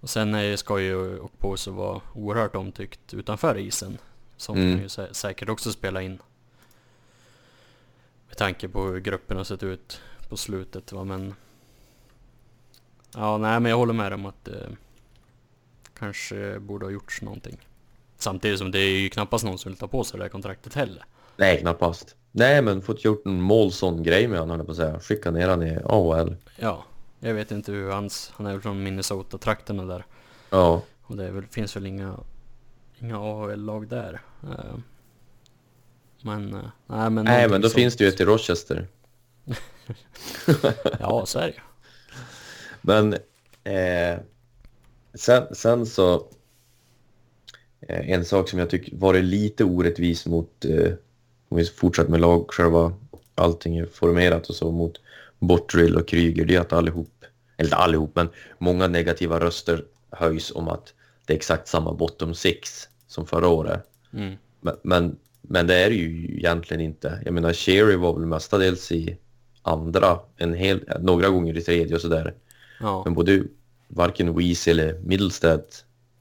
[0.00, 3.98] Och sen är, ska ju Okposo vara oerhört omtyckt utanför isen.
[4.36, 4.74] Som Mm.
[4.74, 6.18] kan ju sä säkert också spela in.
[8.28, 11.34] Med tanke på hur gruppen har sett ut på slutet va men...
[13.14, 14.76] Ja nej men jag håller med om att det
[15.94, 17.58] kanske borde ha gjorts någonting.
[18.16, 20.74] Samtidigt som det är ju knappast någon som vill ta på sig det här kontraktet
[20.74, 21.04] heller.
[21.36, 22.16] Nej, knappast.
[22.32, 25.00] Nej, men fått gjort en Molson-grej med honom, höll på att säga.
[25.00, 26.36] Skicka ner han i AHL.
[26.56, 26.84] Ja,
[27.20, 28.32] jag vet inte hur hans...
[28.36, 30.04] Han är väl från Minnesota-trakterna där.
[30.50, 32.20] Ja, Och det väl, finns väl inga,
[32.98, 34.20] inga AHL-lag där.
[34.42, 34.74] Eh,
[36.22, 37.24] Men, eh, nej men...
[37.24, 37.74] nej, men då sånt.
[37.74, 38.86] finns det ju ett i Rochester.
[41.00, 41.52] Ja, så ju.
[42.80, 43.12] Men
[43.64, 44.18] eh,
[45.14, 46.14] sen, sen så...
[47.88, 50.64] Eh, en sak som jag tycker varit lite orättvis mot...
[50.64, 50.92] Eh,
[51.52, 52.92] om vi fortsätter med lag, själva
[53.34, 55.00] allting är formerat och så mot
[55.38, 57.24] Bottrill och Kryger, det är att allihop,
[57.56, 60.94] eller inte allihop, men många negativa röster höjs om att
[61.26, 63.86] det är exakt samma bottom six som förra året.
[64.12, 64.34] Mm.
[64.60, 67.22] Men, men, men det är det ju egentligen inte.
[67.24, 69.16] Jag menar, Sherry var väl mestadels i
[69.62, 72.34] andra, en hel, några gånger i tredje och sådär.
[72.80, 73.42] Ja, Men både
[73.88, 75.64] varken Weezy eller Middlestead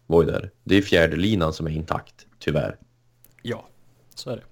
[0.07, 0.51] var ju där.
[0.63, 2.77] Det är fjärde linan som är intakt, tyvärr.
[3.41, 3.67] ja,
[4.15, 4.43] så är det.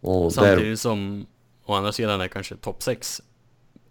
[0.00, 1.26] Och där, Samtidigt som,
[1.64, 3.22] å andra sidan är kanske topp 6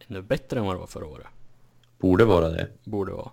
[0.07, 1.27] ännu bättre än vad det var förra året.
[1.97, 2.67] borde vara det.
[2.83, 3.31] Borde vara.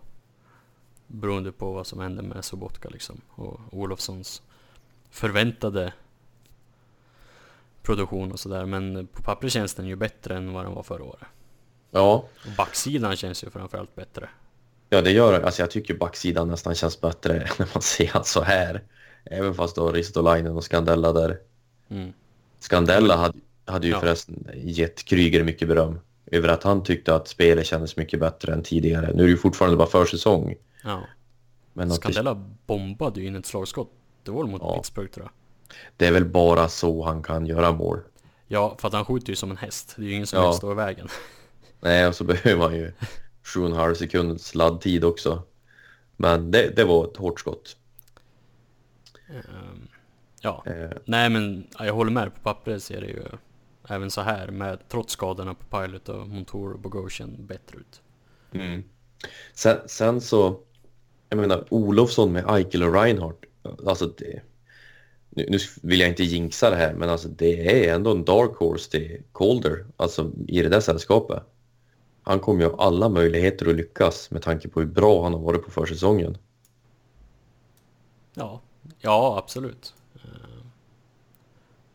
[1.07, 3.21] Beroende på vad som hände med Sobotka liksom.
[3.31, 4.43] Och Olofssons
[5.11, 5.93] förväntade
[7.83, 8.67] produktion och sådär.
[8.67, 11.27] Men på papper känns den ju bättre än vad den var förra året.
[11.91, 12.15] Ja,
[12.47, 14.29] Och backsidan känns ju framförallt bättre.
[14.89, 15.47] ja det gör det.
[15.47, 18.83] Alltså jag tycker backsidan nästan känns bättre när man ser han så här.
[19.25, 21.39] Även fast du har Ristolainen och Scandella där.
[21.89, 22.13] Mm.
[22.69, 24.01] Scandella hade, hade ju Ja.
[24.01, 28.63] förresten gett Kryger mycket beröm över att han tyckte att spelet kändes mycket bättre än
[28.63, 29.07] tidigare.
[29.15, 30.55] Nu är det ju fortfarande bara försäsong.
[30.85, 31.03] Ja.
[31.73, 32.35] Men att det, Scandella
[32.67, 33.91] bombade ju in ett slagskott.
[34.23, 34.77] Det var mot Ja.
[34.77, 35.33] Pittsburgh tror jag.
[35.97, 38.01] det är väl bara så han kan göra mål.
[38.47, 39.95] Ja, för att han skjuter ju som en häst.
[39.97, 40.49] Det är ju ingen som Ja.
[40.51, 41.09] vill stå i vägen.
[41.81, 42.93] Nej, och så behöver man ju
[43.45, 45.43] 7,5 sekunders sladdtid också.
[46.17, 47.77] Men det, det var ett hårt skott.
[49.29, 49.84] Ehm,
[50.45, 52.35] ja, Eh, nej men ja, jag håller med.
[52.35, 53.23] På pappret ser det ju
[53.89, 58.03] även så här med trots skadorna på Pilot och Montour och Bogosian bättre ut.
[58.53, 58.85] mm.
[59.55, 60.61] sen, sen så,
[61.29, 63.45] jag menar Olofsson med Eichel och Reinhardt.
[63.87, 64.43] Alltså det,
[65.31, 68.57] nu, nu vill jag inte jinxa det här, men alltså det är ändå en dark
[68.57, 71.43] horse till Calder, alltså i det där sällskapet.
[72.23, 75.41] Han kommer ju ha alla möjligheter att lyckas med tanke på hur bra han har
[75.41, 76.39] varit på försäsongen.
[78.35, 78.61] Ja,
[79.01, 79.95] ja absolut.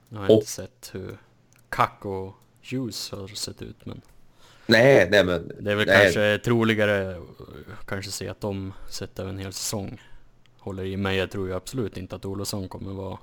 [0.09, 1.17] Nu har jag Och- inte sett hur
[1.69, 2.33] Kack och
[2.71, 4.01] Hughes har sett ut men
[4.65, 5.51] Nej, nej men...
[5.59, 7.21] det är väl nej, kanske troligare
[7.85, 10.01] kanske se att de sett över en hel säsong
[10.59, 11.17] håller i mig.
[11.17, 13.17] Jag tror ju absolut inte att Olofsson kommer vara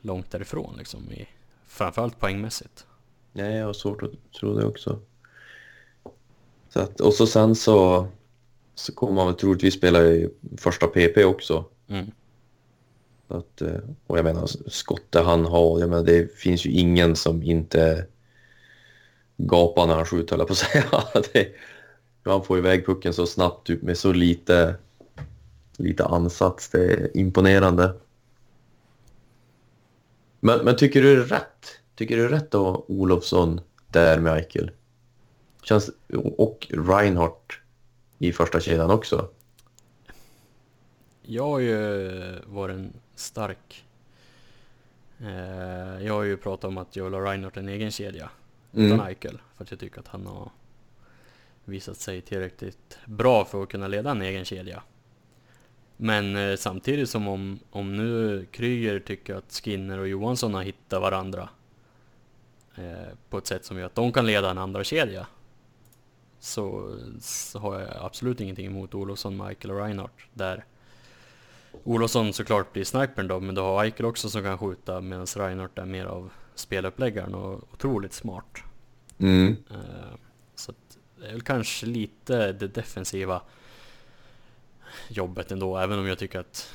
[0.00, 1.28] långt därifrån liksom i
[1.66, 2.86] framförallt poängmässigt.
[3.32, 4.98] Nej, jag har svårt att tro det också.
[6.68, 8.06] Så att, och så sen så,
[8.74, 11.64] så kommer man väl troligtvis spela i första PP också.
[11.88, 12.10] Mm.
[13.32, 17.42] Att, eh, och jag menar, skottet han har, jag menar, det finns ju ingen som
[17.42, 18.06] inte
[19.36, 20.84] gapar när han skjuter, höll jag på att säga.
[21.32, 21.54] Det,
[22.30, 24.74] han får iväg pucken så snabbt typ, med så lite,
[25.76, 26.68] lite ansats.
[26.68, 27.94] Det är imponerande.
[30.40, 31.66] Men, men tycker du det är rätt?
[31.94, 34.70] Tycker du det är rätt att ha Olofsson där med Eichel?
[35.62, 35.90] Känns,
[36.36, 37.52] och Reinhardt
[38.18, 39.28] i första kedjan också.
[41.22, 42.10] Jag har ju
[42.46, 43.84] varit en stark...
[45.20, 48.30] Eh, jag har ju pratat om att jag vill ha Reinhardt en egen kedja
[48.72, 49.06] utan Mm.
[49.06, 49.40] Eichel.
[49.56, 50.50] För att jag tycker att han har
[51.64, 54.82] visat sig tillräckligt bra för att kunna leda en egen kedja.
[55.96, 61.02] Men eh, samtidigt som om, om nu Kryger tycker att Skinner och Johansson har hittat
[61.02, 61.48] varandra
[62.74, 65.26] eh, på ett sätt som gör att de kan leda en andra kedja
[66.38, 70.64] så, så har jag absolut ingenting emot Olofsson, Michael och Reinhardt där
[71.84, 75.78] Olofsson såklart blir snipern då, men du har Eichel också som kan skjuta medan Reinhardt
[75.78, 78.58] är mer av speluppläggaren och otroligt smart.
[79.18, 79.56] Mm.
[79.70, 79.76] Eh,
[80.54, 80.72] Så
[81.20, 83.42] det är väl kanske lite det defensiva
[85.08, 86.74] jobbet ändå, även om jag tycker att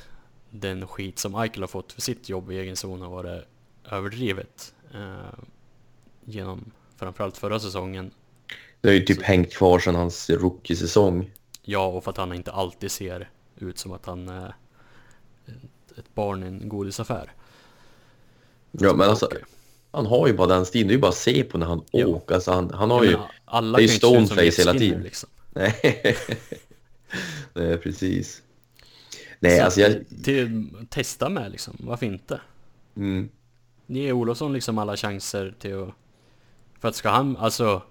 [0.50, 3.44] den skit som Eichel har fått för sitt jobb i egen zon har varit
[3.90, 4.74] överdrivet.
[4.94, 5.38] Eh,
[6.24, 8.10] genom framförallt förra säsongen.
[8.80, 11.30] Det har ju typ Så- hängt kvar sedan hans rookie-säsong.
[11.62, 14.54] Ja, och för att han inte alltid ser ut som att han är
[15.98, 17.32] ett- barn i en godisaffär.
[18.72, 19.28] Ja, men alltså,
[19.90, 20.88] han har ju bara den stilen.
[20.88, 22.06] Det är ju bara att se på när han Ja.
[22.06, 22.34] åker.
[22.34, 23.12] Alltså, han, han har jag ju...
[23.12, 25.02] menar, alla det är ju stoneface hela tiden.
[25.02, 25.28] Liksom.
[25.52, 26.16] Nej.
[27.54, 28.42] Nej, precis.
[29.40, 30.04] Nej, Så alltså jag...
[30.24, 32.40] till, testa med liksom, varför inte?
[32.96, 33.28] Mm.
[33.86, 35.88] Ge Olofsson liksom alla chanser till att...
[36.80, 37.82] För att ska han, alltså...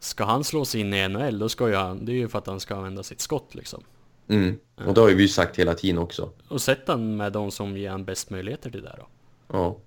[0.00, 2.04] Ska han slå sig in i NHL, då ska ju han...
[2.04, 3.82] Det är ju för att han ska använda sitt skott liksom.
[4.28, 4.58] Mm.
[4.86, 6.32] Och det har ju vi sagt hela tiden också.
[6.48, 9.06] Och sätt han med de som ger han bäst möjligheter till det då.
[9.52, 9.78] Ja.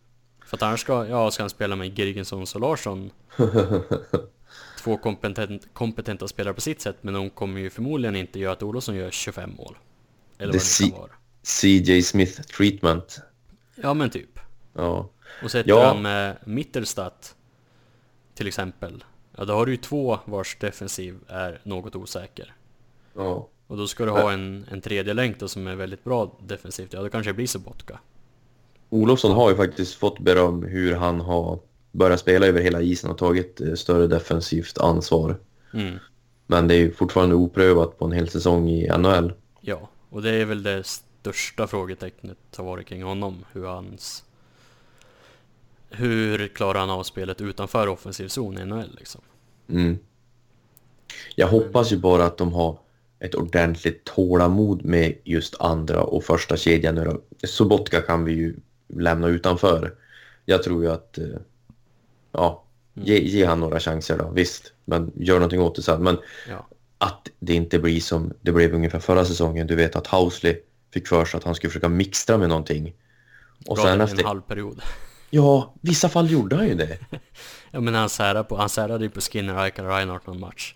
[0.45, 3.11] För att annars ska, ja, ska han spela med Girgensons och Larsson.
[4.83, 8.63] två kompetent, kompetenta spelare på sitt sätt, men de kommer ju förmodligen inte göra att
[8.63, 9.77] Olofsson gör 25 mål.
[10.37, 11.11] Eller Det vad det kan vara.
[11.43, 13.19] CJ Smith treatment.
[13.75, 14.39] Ja men typ.
[14.73, 15.09] Ja.
[15.43, 15.85] Och sätter Ja.
[15.87, 17.35] han med Mittelstadt
[18.33, 19.03] till exempel.
[19.37, 22.55] Ja då har du ju två vars defensiv är något osäker.
[23.15, 23.47] Ja.
[23.71, 26.93] Och då ska du ha en, en tredje länk då som är väldigt bra defensivt.
[26.93, 27.99] Ja då kanske det blir Sobotka.
[28.89, 31.59] Olofsson har ju faktiskt fått beröm hur han har
[31.91, 35.39] börjat spela över hela isen och tagit eh, större defensivt ansvar.
[35.73, 35.99] Mm.
[36.47, 39.33] Men det är ju fortfarande oprövat på en hel säsong i NHL.
[39.61, 43.45] Ja, och det är väl det största frågetecknet har varit kring honom.
[43.51, 44.23] Hur hans...
[45.89, 49.21] Hur klarar han av spelet utanför offensiv zon i NHL liksom?
[49.69, 49.99] Mm.
[51.35, 52.77] Jag hoppas ju bara att de har
[53.21, 57.47] ett ordentligt tålamod med just andra och första kedjan nu då.
[57.47, 58.55] Sobotka kan vi ju
[58.87, 59.93] lämna utanför.
[60.45, 61.25] Jag tror ju att, eh,
[62.31, 64.73] ja, ge, ge han några chanser då, visst.
[64.85, 66.03] Men gör någonting åt det sen.
[66.03, 66.17] Men
[66.49, 69.67] Ja, att det inte blir som det blev ungefär förra säsongen.
[69.67, 70.55] Du vet att Housley
[70.93, 72.93] fick för sig att han skulle försöka mixtra med någonting.
[73.65, 74.23] Och bra sen en efter...
[74.23, 74.81] halv period.
[75.33, 76.97] Ja, vissa fall gjorde han ju det.
[77.71, 80.75] Ja men han särade, på, han särade ju på Skinner, Eichel och Reinhardt någon match.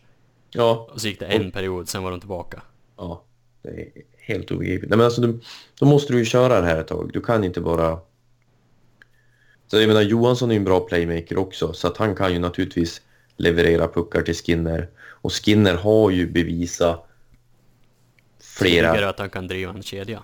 [0.56, 2.62] Ja, Och så gick det en period, sen var de tillbaka.
[2.98, 3.24] Ja,
[3.62, 4.90] det är helt obegripligt.
[4.90, 5.40] Nej, men alltså, du,
[5.80, 7.10] då måste du ju köra det här ett tag.
[7.14, 8.00] Du kan inte bara...
[9.68, 12.40] Så jag menar, Johansson är ju en bra playmaker också, så att han kan ju
[12.40, 13.02] naturligtvis
[13.38, 14.90] leverera puckar till Skinner.
[14.98, 17.08] Och Skinner har ju bevisat
[18.40, 18.92] flera...
[18.92, 20.24] Tidigare att han kan driva en kedja.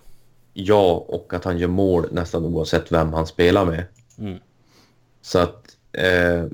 [0.54, 3.84] Ja, och att han gör mål nästan oavsett vem han spelar med.
[4.18, 4.40] Mm.
[5.22, 5.78] Så att...
[5.92, 6.46] Eh,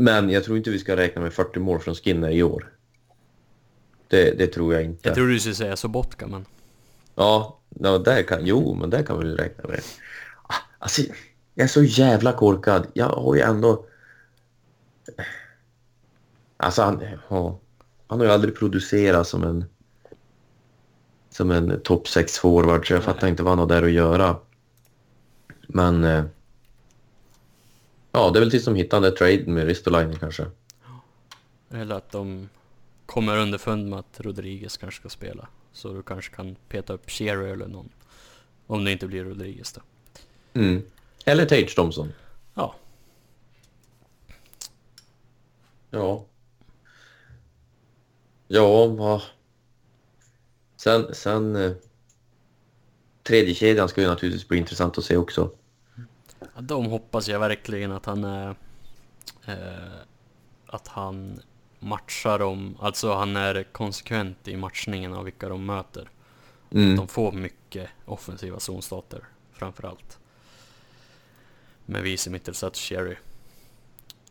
[0.00, 2.72] men jag tror inte vi ska räkna med 40 mål från Skinner i år.
[4.08, 5.08] Det, det tror jag inte.
[5.08, 6.44] Jag trodde du skulle säga Sobotka men...
[7.14, 9.80] Ja, ja där kan, jo, men där kan vi räkna med.
[10.42, 11.02] Ah, Alltså,
[11.54, 12.86] jag är så jävla korkad.
[12.92, 13.84] Jag har ju ändå...
[16.56, 17.58] Alltså, han, ja,
[18.06, 19.64] han har ju aldrig producerat som en
[21.30, 24.36] som en topp 6 forward, så jag fattar inte vad han har där att göra.
[25.66, 26.28] Men...
[28.12, 30.46] Ja, det är väl tills de hittar den där traden med Ristolainen kanske.
[31.70, 32.48] Eller att de
[33.06, 35.48] kommer underfund med att Rodriguez kanske ska spela.
[35.72, 37.88] Så du kanske kan peta upp Shearer eller någon.
[38.66, 39.80] Om det inte blir Rodriguez då.
[40.60, 40.82] Mm.
[41.24, 42.12] Eller Tage Thompson.
[42.54, 42.74] Ja,
[45.90, 46.24] Ja.
[48.48, 49.22] Ja, vad...
[50.76, 51.56] Sen, sen...
[51.56, 51.72] eh,
[53.22, 55.50] Tredje kedjan ska ju naturligtvis bli intressant att se också.
[56.40, 58.54] Ja, de hoppas jag verkligen att han är...
[59.46, 60.00] Eh,
[60.66, 61.40] att han
[61.78, 66.10] matchar dem, alltså han är konsekvent i matchningen av vilka de möter.
[66.70, 66.96] Mm.
[66.96, 70.18] De får mycket offensiva zonstater framförallt.
[71.86, 73.16] Med Wiese, Mittelstadt och Sherry.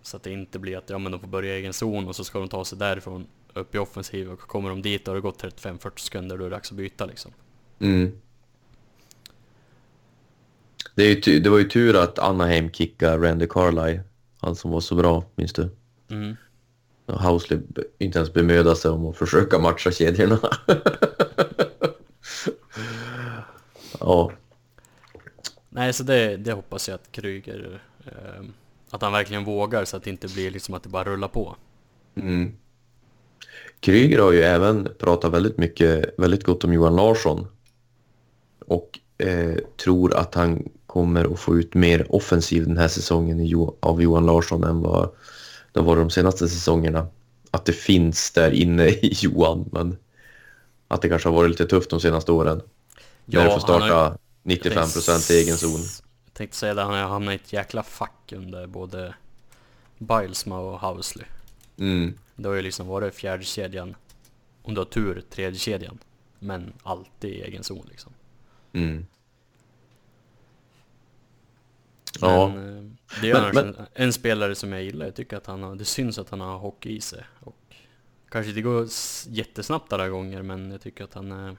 [0.01, 2.15] Så att det inte blir att ja, men de får börja i egen zon och
[2.15, 5.21] så ska de ta sig därifrån upp i offensiv och kommer de dit och det
[5.21, 7.31] gått 35-40 sekunder då är det dags att byta liksom.
[7.79, 8.21] Mm.
[10.99, 14.03] Det, ju, det var ju tur att Anaheim kickade Randy Carlyle.
[14.37, 15.69] Han som var så bra, minns du?
[16.09, 16.35] Mm.
[17.07, 17.59] Housley
[17.97, 20.39] inte ens bemödade sig om att försöka matcha kedjorna.
[23.99, 24.31] ja,
[25.69, 28.45] Nej, så det, det hoppas jag att Kryger, eh,
[28.89, 31.55] att han verkligen vågar så att det inte blir liksom att det bara rullar på.
[32.15, 32.51] Mm.
[33.79, 37.47] Kryger har ju även pratat väldigt mycket, väldigt gott om Johan Larsson.
[38.65, 44.01] Och eh, tror att han kommer att få ut mer offensiv den här säsongen av
[44.01, 45.09] Johan Larsson än vad
[45.71, 47.07] det var de senaste säsongerna.
[47.51, 49.97] Att det finns där inne i Johan, men
[50.87, 52.61] att det kanske har varit lite tufft de senaste åren.
[53.25, 55.81] när du får han har- starta 95 procent i egen zon.
[56.25, 59.13] Jag tänkte säga det, han har hamnat i ett jäkla fack under både
[59.97, 61.25] Bilesma och Housley.
[61.77, 62.13] Mm.
[62.35, 63.95] Det har ju liksom varit fjärde kedjan
[64.63, 65.97] om du har tur, tredje kedjan
[66.39, 68.11] Men alltid i egen zon liksom.
[68.73, 69.05] Mm.
[72.21, 72.47] Ja.
[72.55, 72.91] Men, eh,
[73.21, 75.05] det är Men- men- en, spelare som jag gillar.
[75.05, 77.23] Jag tycker att han har, det syns att han har hockey i sig.
[77.39, 77.55] Och
[78.29, 78.87] kanske inte går
[79.27, 81.57] jättesnabbt alla gånger, men jag tycker att han är,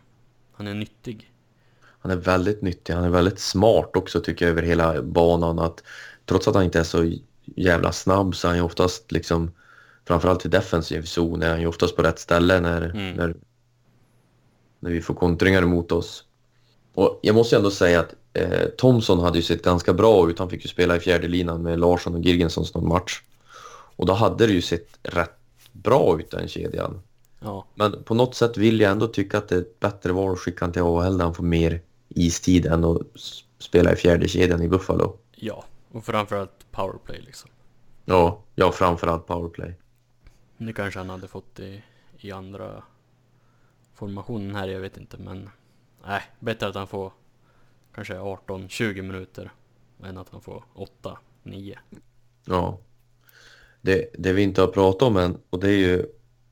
[0.53, 1.33] han är nyttig.
[2.03, 2.93] Han är väldigt nyttig.
[2.95, 5.59] Han är väldigt smart också tycker jag över hela banan.
[5.59, 5.83] Att,
[6.25, 7.13] trots att han inte är så
[7.45, 9.51] jävla snabb så är han ju oftast liksom
[10.05, 13.17] framförallt i defensiv zon är han ju oftast på rätt ställe när, Mm.
[13.17, 13.35] när,
[14.81, 16.25] när vi får kontringar emot oss.
[16.95, 20.39] Och jag måste ju ändå säga att eh, Thomson hade ju sett ganska bra ut.
[20.39, 23.23] Han fick ju spela i fjärde linan med Larsson och Girgensons någon match.
[23.97, 25.37] Och då hade det ju sett rätt
[25.73, 27.03] bra ut den kedjan.
[27.41, 30.33] Ja, Men på något sätt vill jag ändå tycka att det är ett bättre val
[30.33, 32.99] att skicka han till AHL där han får mer istid än att
[33.59, 35.17] spela i fjärde kedjan i Buffalo.
[35.37, 35.65] ja.
[35.93, 37.51] Och framförallt powerplay liksom.
[38.05, 39.75] Ja, ja framförallt powerplay.
[40.59, 41.83] Det kanske han hade fått i,
[42.19, 42.83] i andra
[43.95, 45.51] formationen här, jag vet inte men
[46.07, 47.13] Nej, bättre att han får
[47.95, 49.53] kanske 18-20 minuter
[50.05, 50.65] än att han får
[51.45, 51.77] 8-9.
[52.45, 52.79] Ja.
[53.81, 56.07] Det, det vi inte har pratat om än, och det är ju,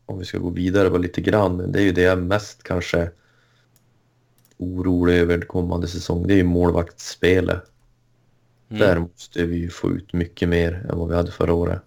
[0.06, 3.10] om vi ska gå vidare bara lite grann, det är ju det jag mest kanske
[4.56, 7.62] orolig över kommande säsong, det är ju målvaktsspelet.
[8.68, 8.80] Mm.
[8.80, 11.82] Där måste vi ju få ut mycket mer än vad vi hade förra året.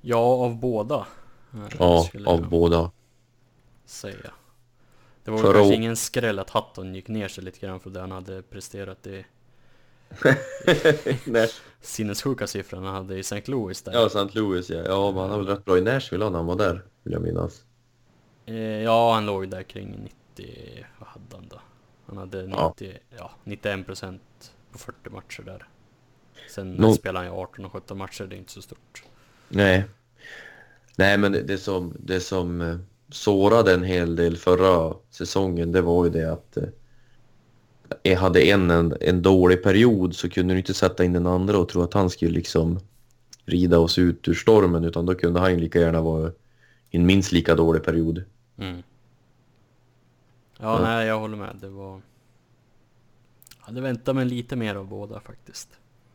[0.00, 1.06] Ja, av båda.
[1.54, 2.90] eh, Ja, av båda.
[3.86, 4.30] säga.
[5.36, 8.10] Det var kanske ingen skräll att Hatton gick ner sig lite grann för det han
[8.12, 9.24] hade presterat i
[11.80, 13.42] sinnessjuka siffror han hade i St.
[13.46, 13.92] Louis där.
[13.92, 14.28] Ja, St.
[14.38, 14.82] Louis ja.
[14.86, 17.22] Ja, men han var väl rätt bra i Nashville när han var där, vill jag
[17.22, 17.64] minnas.
[18.46, 21.60] Eh, ja, han låg där kring 90, vad hade han då?
[22.06, 22.98] Han hade 90, Ja.
[23.18, 25.68] ja, 91 procent på 40 matcher där.
[26.50, 29.02] Sen Nå- spelade han ju 18 och 17 matcher, det är inte så stort.
[29.48, 29.84] Nej.
[30.96, 32.76] Nej, men det, det som, det som eh,
[33.10, 36.64] sårade en hel del förra säsongen, det var ju det att eh,
[38.02, 41.58] jag hade en, en, en dålig period så kunde du inte sätta in den andra
[41.58, 42.80] och tro att han skulle liksom
[43.44, 46.28] rida oss ut ur stormen, utan då kunde han ju lika gärna vara
[46.90, 48.24] i en minst lika dålig period.
[48.58, 48.76] Mm.
[48.76, 48.82] Ja,
[50.60, 50.80] Ja.
[50.82, 51.56] nej, jag håller med.
[51.60, 52.00] Det var...
[53.58, 55.68] Jag hade väntat mig lite mer av båda faktiskt.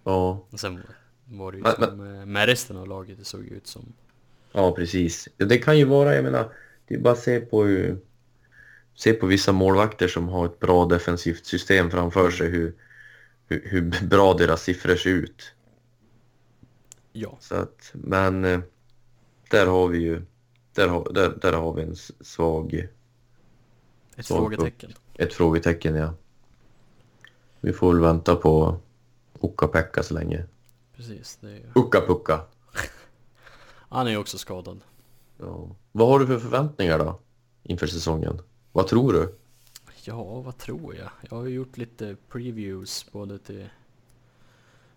[0.03, 0.81] Ja, Och sen
[1.25, 3.81] var det ju Men- som, eh, med resten av laget, det såg ut som...
[4.51, 5.27] ja precis.
[5.37, 6.49] Det kan ju vara, jag menar,
[6.93, 7.97] det är bara att se på hur,
[8.95, 12.75] se på vissa målvakter som har ett bra defensivt system framför sig, hur,
[13.47, 15.53] hur, hur bra deras siffror ser ut.
[17.11, 18.59] Ja, Så att, men eh,
[19.49, 20.21] där har vi ju,
[20.73, 22.73] där har, där, där har vi en svag,
[24.15, 24.93] ett Svag frågetecken.
[25.13, 26.13] ett frågetecken ja.
[27.61, 28.77] Vi får väl vänta på
[29.39, 30.45] Ukka-Pekka så länge.
[30.95, 31.71] Precis, det är.
[31.75, 32.39] Ukka-Pukka.
[33.89, 34.81] Han är ju också skadad.
[35.37, 35.75] Ja.
[35.91, 37.19] Vad har du för förväntningar då?
[37.63, 38.41] Inför säsongen?
[38.71, 39.35] Vad tror du?
[40.03, 41.09] Ja, vad tror jag?
[41.29, 43.69] Jag har ju gjort lite previews både till...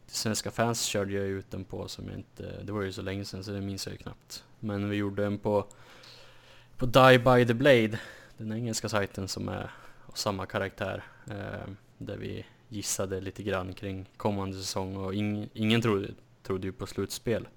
[0.07, 2.63] Till Svenska fans körde jag ut den på som jag inte...
[2.63, 4.45] Det var ju så länge sedan så det minns jag ju knappt.
[4.61, 5.67] Men vi gjorde en på...
[6.77, 8.01] På Die by the Blade.
[8.37, 9.71] Den engelska sajten som är
[10.07, 11.05] av samma karaktär.
[11.31, 16.09] Eh, där vi gissade lite grann kring kommande säsong och ing, ingen trodde,
[16.43, 17.49] trodde ju på slutspel.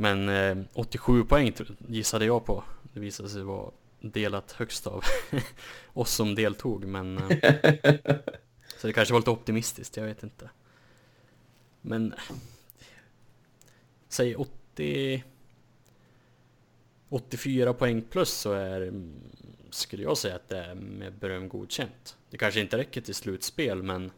[0.00, 1.52] Men eh, 87 poäng
[1.88, 2.64] gissade jag på.
[2.92, 3.70] Det visade sig vara
[4.00, 5.04] delat högst av
[5.92, 7.54] oss som deltog men eh,
[8.76, 10.50] Så det kanske var lite optimistiskt, jag vet inte
[11.80, 12.14] Men
[14.08, 15.24] Säg 80
[17.08, 19.20] 84 poäng plus så är mm,
[19.70, 23.82] Skulle jag säga att det är med beröm godkänt Det kanske inte räcker till slutspel
[23.82, 24.10] men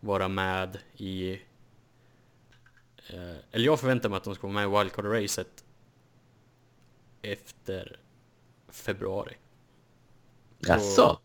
[0.00, 1.40] Vara med i
[3.52, 5.64] Eller jag förväntar mig att de ska vara med i wildcard-racet
[7.22, 7.98] Efter
[8.68, 9.36] Februari
[10.58, 11.18] Jaså?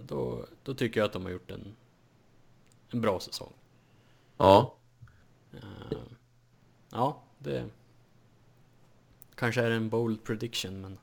[0.00, 1.76] då, då tycker jag att de har gjort en
[2.90, 3.52] en bra säsong.
[4.36, 4.74] Ja,
[5.52, 5.98] Eh,
[6.90, 7.64] ja, det
[9.34, 10.98] kanske är en bold prediction, men...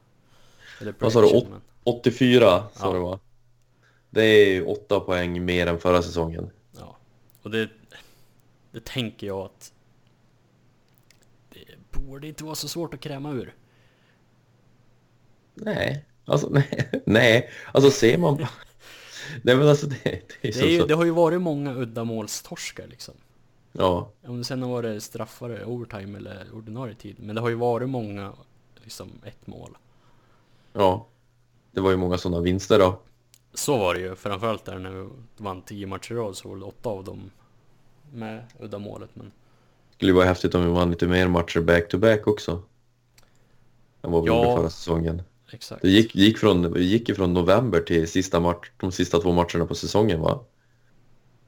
[0.82, 2.94] Eller Vad sa du, prediction, men 84 sa Ja.
[2.94, 3.20] det va?
[4.10, 6.50] Det är ju 8 poäng mer än förra säsongen.
[6.78, 6.98] ja.
[7.42, 7.70] Och det,
[8.72, 9.75] det tänker jag att det
[12.00, 13.54] borde inte vara så svårt att kräma ur.
[15.54, 17.50] Nej, alltså nej, nej.
[17.74, 18.48] alltså ser man på...
[19.44, 20.66] Nej men alltså det, det är Det, så...
[20.66, 23.14] är ju, så det har ju varit många uddamålstorskar liksom.
[23.72, 27.16] Ja, Om det sen har varit straffare, overtime eller ordinarie tid.
[27.20, 28.34] Men det har ju varit många,
[28.84, 29.78] liksom ett mål.
[30.74, 31.08] ja.
[31.72, 33.00] Det var ju många sådana vinster då.
[33.54, 36.56] Så var det ju, framförallt där när vi vann 10 matcher i rad så var
[36.58, 37.32] det åtta av dem
[38.14, 39.10] med uddamålet.
[39.14, 39.32] Men
[39.98, 42.62] Skulle vara häftigt om vi vann lite mer matcher back-to-back också.
[44.02, 44.44] Än vad vi Ja.
[44.44, 45.22] gjorde förra säsongen.
[45.52, 45.82] exakt.
[45.82, 49.76] Det gick, gick, från, gick från november till sista match, de sista två matcherna på
[49.76, 50.40] säsongen va?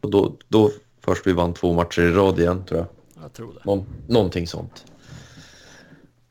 [0.02, 0.72] Och då, då
[1.02, 2.88] först vi vann två matcher i rad igen tror jag.
[3.24, 3.60] Jag tror det.
[3.66, 4.86] Någon, någonting sånt.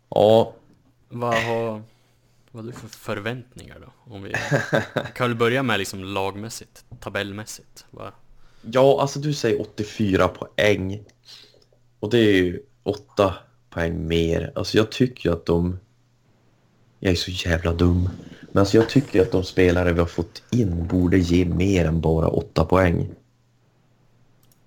[0.09, 0.53] Ja,
[1.09, 1.83] Vad har,
[2.51, 4.15] vad har du för förväntningar då?
[4.15, 4.33] Om vi
[5.15, 7.87] kan väl börja med liksom lagmässigt, tabellmässigt.
[7.91, 8.13] Va?
[8.63, 11.05] ja, alltså du säger 84 poäng.
[12.07, 13.35] Och det är ju 8
[13.71, 14.53] poäng mer.
[14.55, 15.79] Alltså jag tycker ju att de...
[16.99, 18.09] Jag är så jävla dum.
[18.53, 22.01] Men alltså jag tycker att de spelare vi har fått in borde ge mer än
[22.01, 23.09] bara 8 poäng.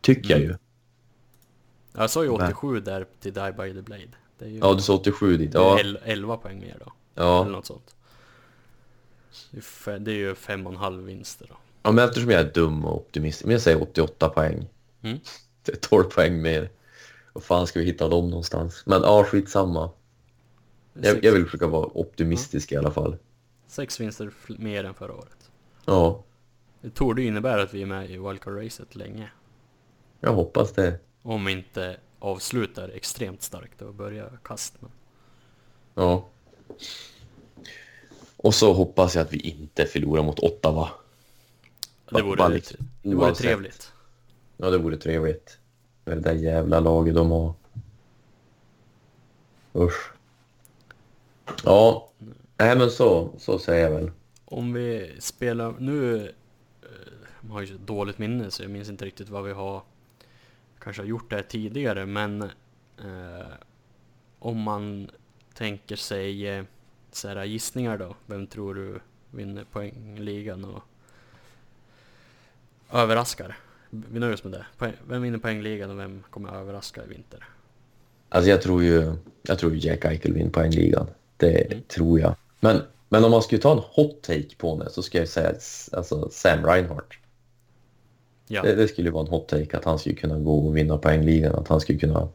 [0.01, 0.55] Tycker jag ju.
[1.93, 4.07] Jag sa ju Men- 87 där till Die by the Blade.
[4.39, 5.53] Det är ju Ja, du sa 87 dit.
[5.53, 6.93] Ja, el- 11 poäng mer då.
[7.15, 7.43] Eller ja.
[7.43, 7.95] något sånt.
[9.85, 11.55] Det är, ju fem och en halv vinster då.
[11.83, 13.45] ja, men eftersom jag är dum och optimistisk.
[13.45, 14.67] Men jag säger 88 poäng.
[15.01, 15.19] Mm.
[15.63, 16.69] Det är 12 poäng mer.
[17.33, 18.83] Vad fan ska vi hitta dem någonstans?
[18.85, 19.89] Men ja, skitsamma.
[20.93, 23.17] Jag, jag vill försöka vara optimistisk i alla fall.
[23.67, 25.51] sex vinster mer än förra året.
[25.85, 26.23] Ja,
[26.81, 29.31] Det torde ju innebära att vi är med i wildcard-racet länge.
[30.19, 30.99] jag hoppas det.
[31.21, 34.77] Om vi inte avslutar extremt starkt och börjar kast.
[35.95, 36.25] Ja.
[38.37, 40.89] Och så hoppas jag att vi inte förlorar mot Ottawa.
[42.09, 42.49] det vore, Bara
[43.01, 43.91] det vore trevligt.
[44.57, 45.58] Ja, det vore trevligt.
[46.09, 47.53] Med det där jävla laget de har.
[49.75, 50.11] Usch.
[51.63, 52.09] Ja,
[52.57, 54.11] nej men så, så säger jag väl.
[54.45, 56.31] Om vi spelar, nu
[57.41, 59.81] man har ju så dåligt minne så jag minns inte riktigt vad vi har
[60.79, 62.41] kanske har gjort det här tidigare men
[62.97, 63.47] eh,
[64.39, 65.11] om man
[65.53, 66.65] tänker sig eh,
[67.11, 68.99] så här gissningar då, vem tror du
[69.31, 70.83] vinner poängligan och
[72.91, 73.57] överraskar?
[73.89, 74.65] Vi nöjer oss med det.
[74.77, 77.43] Poäng, vem vinner poängligan och vem kommer överraska i vinter?
[78.29, 81.07] Alltså jag tror ju, jag tror Jack Eichel vinner poängligan.
[81.37, 81.83] Det Mm.
[81.87, 82.35] tror jag.
[82.59, 85.49] Men, men om man skulle ta en hot take på det så ska jag säga
[85.49, 87.13] att, alltså Sam Reinhardt.
[88.47, 90.77] Ja, Det, det skulle ju vara en hot take att han skulle kunna gå och
[90.77, 91.55] vinna poängligan.
[91.55, 92.27] Att han skulle kunna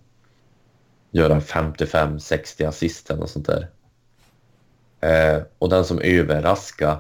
[1.11, 3.69] göra 55-60 assisten och sånt där.
[5.01, 6.99] Eh, och den som överraskar,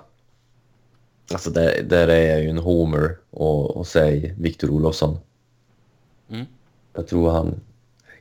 [1.32, 5.18] alltså där, där är jag ju en homer och, och säger Victor Olofsson.
[6.28, 6.46] mm.
[6.92, 7.60] Jag tror han...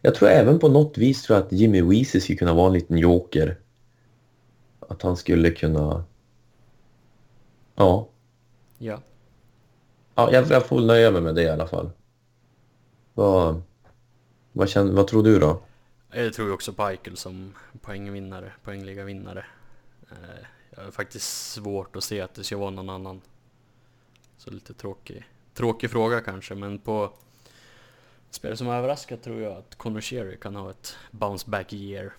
[0.01, 2.97] Jag tror även på något vis tror att Jimmy Weezy skulle kunna vara en liten
[2.97, 3.59] joker.
[4.79, 6.03] Att han skulle kunna...
[7.75, 8.09] Ja,
[8.77, 9.01] ja.
[10.15, 11.89] ja jag, jag får nöja mig med det i alla fall.
[13.13, 13.61] Vad,
[14.51, 15.61] vad, känner, vad tror du då?
[16.11, 19.45] Jag tror ju också på Eichel som poängvinnare, poängliga vinnare.
[20.75, 23.21] Jag har faktiskt svårt att se att det ska vara någon annan.
[24.37, 27.13] Så lite tråkig, tråkig fråga kanske, men på
[28.29, 32.13] spelare som överraskat tror jag att Conor Sherry kan ha ett bounce back year.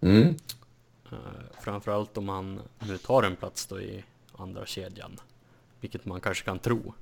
[0.00, 0.36] Mm.
[1.12, 1.18] Eh,
[1.60, 5.20] Framförallt om han nu tar en plats då i andra kedjan.
[5.80, 6.94] Vilket man kanske kan tro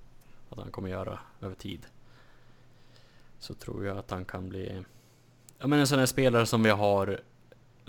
[0.51, 1.86] att han kommer göra över tid.
[3.38, 4.84] Så tror jag att han kan bli
[5.59, 7.20] ja, men en sån här spelare som vi har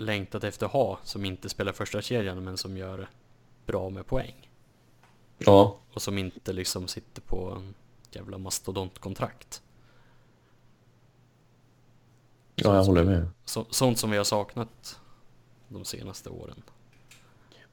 [0.00, 0.98] längtat efter att ha.
[1.04, 3.08] Som inte spelar första kedjan men som gör
[3.66, 4.50] bra med poäng.
[5.38, 7.74] Ja, Och som inte liksom sitter på en
[8.10, 9.62] jävla mastodontkontrakt.
[12.54, 13.28] ja jag håller med.
[13.44, 15.00] Så, sånt som vi har saknat
[15.68, 16.62] de senaste åren.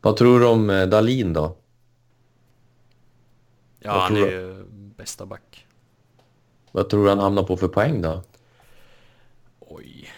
[0.02, 1.56] Vad tror du om eh, Dalin då?
[3.80, 5.66] Ja, Vad han är ju bästa back.
[6.72, 8.24] Vad tror du han hamnar på för poäng då?
[9.60, 10.10] Oj.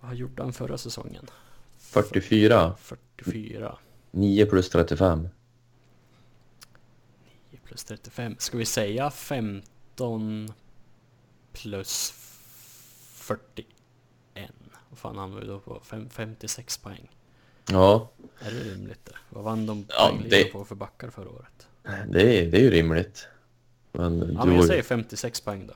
[0.00, 1.26] Vad gjorde han förra säsongen?
[1.78, 2.74] 44?
[2.78, 3.78] 44.
[4.10, 5.28] 9 plus 35?
[7.50, 8.36] 9 plus 35.
[8.38, 10.52] Ska vi säga 15
[11.52, 12.10] plus
[13.14, 13.66] 41?
[14.90, 15.80] Vad fan hamnar vi då på?
[15.84, 17.10] Fem- 56 poäng.
[17.70, 19.12] Ja, Är det rimligt det?
[19.30, 21.66] Vad vann de Ja, det- på för backar förra året?
[22.08, 23.26] det är, det är ju rimligt.
[23.92, 25.74] Men Ja, du men jag säger 56 poäng då.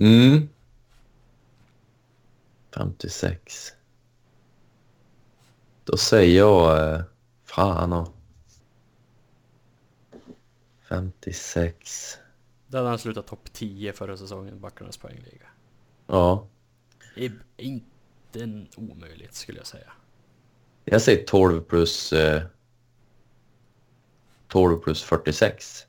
[0.00, 0.48] Mm.
[2.74, 3.72] 56.
[5.84, 6.94] Då säger jag...
[6.94, 7.02] Eh,
[7.44, 8.08] fan och...
[10.88, 12.18] 56.
[12.66, 15.46] Där hade han slutat topp 10 förra säsongen, backarnas poängliga.
[16.06, 16.46] Ja.
[17.14, 17.40] Det är
[18.36, 19.92] inte omöjligt skulle jag säga.
[20.84, 22.12] Jag säger 12 plus...
[22.12, 22.42] Eh,
[24.48, 25.86] 12 plus 46.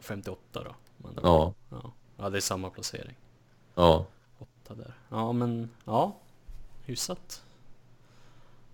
[0.00, 0.76] 58 då.
[0.96, 1.54] Men, Ja.
[1.70, 1.92] ja.
[2.16, 3.16] Ja, det är samma placering.
[3.74, 4.06] Ja.
[4.64, 4.94] 8 där.
[5.08, 6.16] Ja, men ja.
[6.84, 7.42] Hyfsat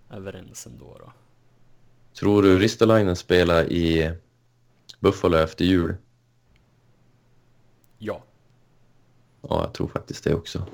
[0.09, 1.11] överens ändå då.
[2.19, 4.11] Tror du Ristolainen spelar i
[4.99, 5.95] Buffalo efter jul?
[7.97, 8.21] Ja,
[9.41, 10.65] Ja, jag tror faktiskt det också.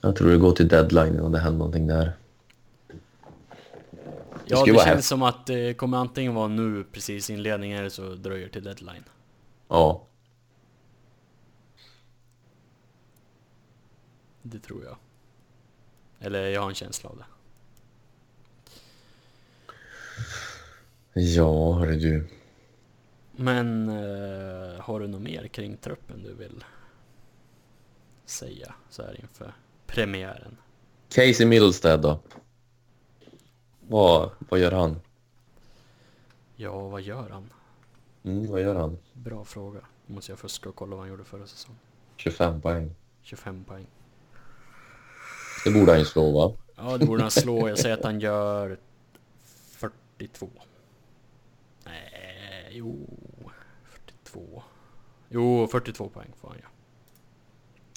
[0.00, 2.12] Jag tror det går till deadline och det händer någonting där.
[4.44, 8.14] ja skulle det känns som att det kommer antingen vara nu precis inledningen eller så
[8.14, 9.04] dröjer till deadline.
[9.68, 10.02] Ja.
[14.46, 14.96] Det tror jag.
[16.18, 17.24] Eller jag har en känsla av det.
[21.20, 22.28] Ja, hörru du.
[23.32, 26.64] Men eh, har du något mer kring truppen du vill
[28.24, 29.52] säga så här inför
[29.86, 30.56] premiären?
[31.08, 32.20] Casey Middlestead då?
[33.80, 35.00] Vad, vad gör han?
[36.56, 37.50] Ja, vad gör han?
[38.22, 38.98] Mm, vad gör han?
[39.12, 39.80] Bra fråga.
[40.06, 41.80] Måste jag fuska och kolla vad han gjorde förra säsongen.
[42.16, 42.94] 25 poäng.
[43.22, 43.86] 25 poäng.
[45.64, 46.56] Det borde han ju slå va?
[46.76, 47.68] Ja, det borde han slå.
[47.68, 48.78] Jag säger att han gör
[50.18, 50.48] 42.
[51.84, 53.06] Nej, jo.
[53.84, 54.62] 42.
[55.28, 56.68] Jo, 42 poäng får han ja.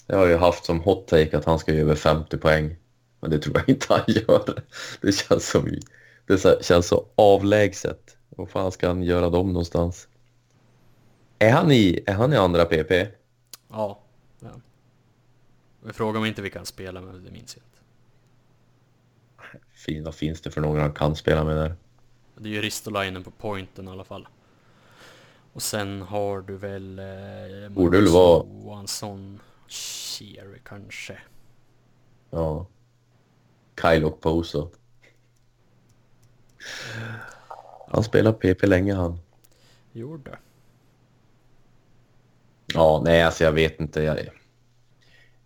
[0.07, 2.75] Jag har ju haft som hot take att han ska göra över 50 poäng.
[3.19, 4.63] Men det tror jag inte han gör.
[5.01, 5.69] Det känns, som,
[6.25, 8.17] det känns så avlägset.
[8.29, 10.07] Var fan ska han göra dem någonstans?
[11.39, 12.91] Är han i, är han i andra PP?
[13.69, 13.99] Ja,
[14.39, 14.49] ja.
[15.87, 17.77] Jag frågar mig inte vilka han spelar med, det minns jag inte.
[19.71, 21.75] Fin, vad finns det för några han kan spela med där?
[22.37, 24.27] Det är ju Ristolainen på pointen i alla fall.
[25.53, 26.99] Och sen har du väl...
[26.99, 31.17] Eh, Borde väl vara- Johansson, Cherry kanske.
[32.29, 32.65] Ja.
[33.81, 34.69] Kyle och Poso.
[37.87, 39.19] Han spelar PP länge han.
[39.91, 40.37] Gjorde.
[42.73, 44.01] Ja, nej alltså jag vet inte.
[44.01, 44.17] Jag,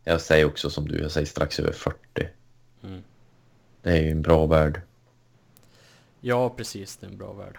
[0.04, 1.98] jag säger också som du, jag säger strax över 40.
[2.84, 3.04] Mm.
[3.82, 4.82] Det är ju en bra värld.
[6.22, 6.98] Ja, precis.
[6.98, 7.58] Det är en bra värld.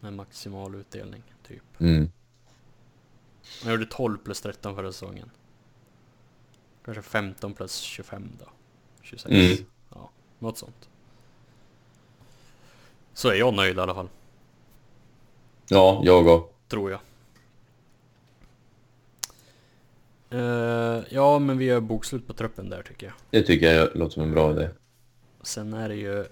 [0.00, 1.62] Med maximal utdelning, typ.
[1.80, 2.10] Mm.
[3.62, 5.30] Han gjorde 12 plus 13 förra säsongen.
[6.84, 8.46] Kanske 15 plus 25 då.
[9.02, 9.30] 26.
[9.30, 9.66] Mm.
[9.94, 10.88] Ja, något sånt.
[13.14, 14.08] Så är jag nöjd i alla fall,
[15.68, 16.54] Ja, jag och.
[16.68, 17.00] tror jag.
[20.30, 23.14] Eh, ja, men vi gör bokslut på truppen där tycker jag.
[23.30, 24.68] Det tycker jag låter som en bra idé.
[25.42, 26.24] Sen är det ju,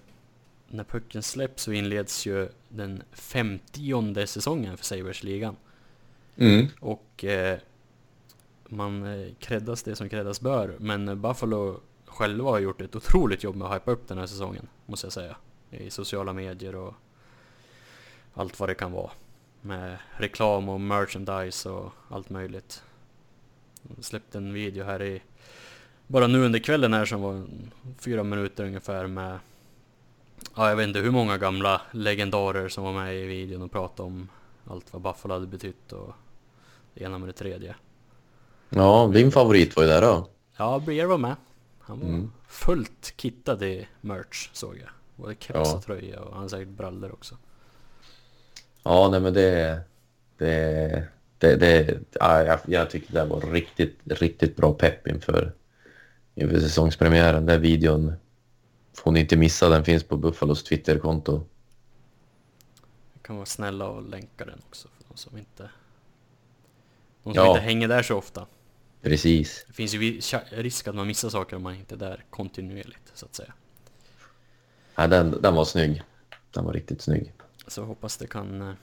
[0.68, 5.56] när pucken släpps så inleds ju den femtionde säsongen för Sabres-ligan.
[6.36, 6.66] Mm.
[6.80, 7.58] Och eh,
[8.68, 10.76] man eh, kreddas det som kreddas bör.
[10.78, 14.68] Men Buffalo själva har gjort ett otroligt jobb med att hypa upp den här säsongen,
[14.86, 15.36] måste jag säga.
[15.70, 16.94] I sociala medier och
[18.34, 19.10] allt vad det kan vara.
[19.60, 22.82] Med reklam och merchandise och allt möjligt.
[24.00, 25.22] Släppte en video här i,
[26.06, 27.44] bara nu under kvällen här som var
[27.98, 29.38] fyra minuter ungefär med,
[30.56, 34.06] ja jag vet inte hur många gamla legendarer som var med i videon och pratade
[34.06, 34.28] om
[34.66, 36.12] allt vad Buffalo hade betytt och
[36.94, 37.74] det ena med det tredje.
[38.68, 40.28] Ja, din favorit var ju där då.
[40.56, 41.36] Ja, Breer var med.
[41.80, 42.32] Han var Mm.
[42.48, 44.88] fullt kittad i merch såg jag.
[45.16, 45.76] Både keps Ja.
[45.76, 47.36] och tröja och han säkert brallor också.
[48.82, 49.80] Ja, nej men det...
[50.38, 51.08] Det...
[51.38, 51.56] Det...
[51.56, 55.52] det ja, jag, jag tycker det var riktigt, riktigt bra pepp inför,
[56.34, 57.46] inför säsongspremiären.
[57.46, 58.12] Den videon
[58.94, 59.68] får ni inte missa.
[59.68, 61.46] Den finns på Buffalos Twitterkonto.
[63.12, 65.70] Vi kan vara snälla och länka den också för de som inte...
[67.22, 67.48] De som Ja.
[67.48, 68.46] inte hänger där så ofta.
[69.02, 69.64] Precis.
[69.68, 70.20] Det finns ju
[70.50, 73.52] risk att man missar saker om man inte är där kontinuerligt så att säga.
[74.94, 76.02] Ja, den, den var snygg.
[76.50, 77.32] Den var riktigt snygg.
[77.66, 78.76] Så hoppas det kan...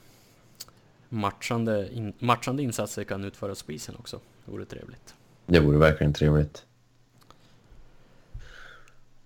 [1.09, 4.19] Matchande, in, matchande insatser kan utföras på isen också.
[4.45, 5.15] Det vore trevligt.
[5.45, 6.65] Det vore verkligen trevligt.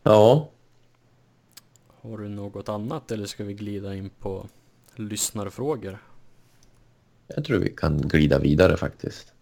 [0.03, 0.49] Ja,
[2.01, 4.47] Har du något annat eller ska vi glida in på
[4.95, 5.97] lyssnarfrågor?
[7.36, 9.34] jag tror vi kan glida vidare faktiskt.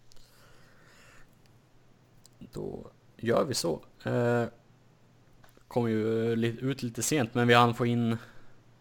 [2.39, 3.81] Då gör vi så.
[4.03, 4.43] Eh,
[5.67, 6.31] kom ju
[6.61, 8.17] ut lite sent men vi hann få in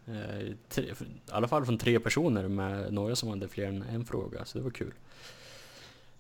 [0.07, 0.95] Eh, tre, I
[1.31, 4.65] alla fall från tre personer med några som hade fler än en fråga, så det
[4.65, 4.93] var kul.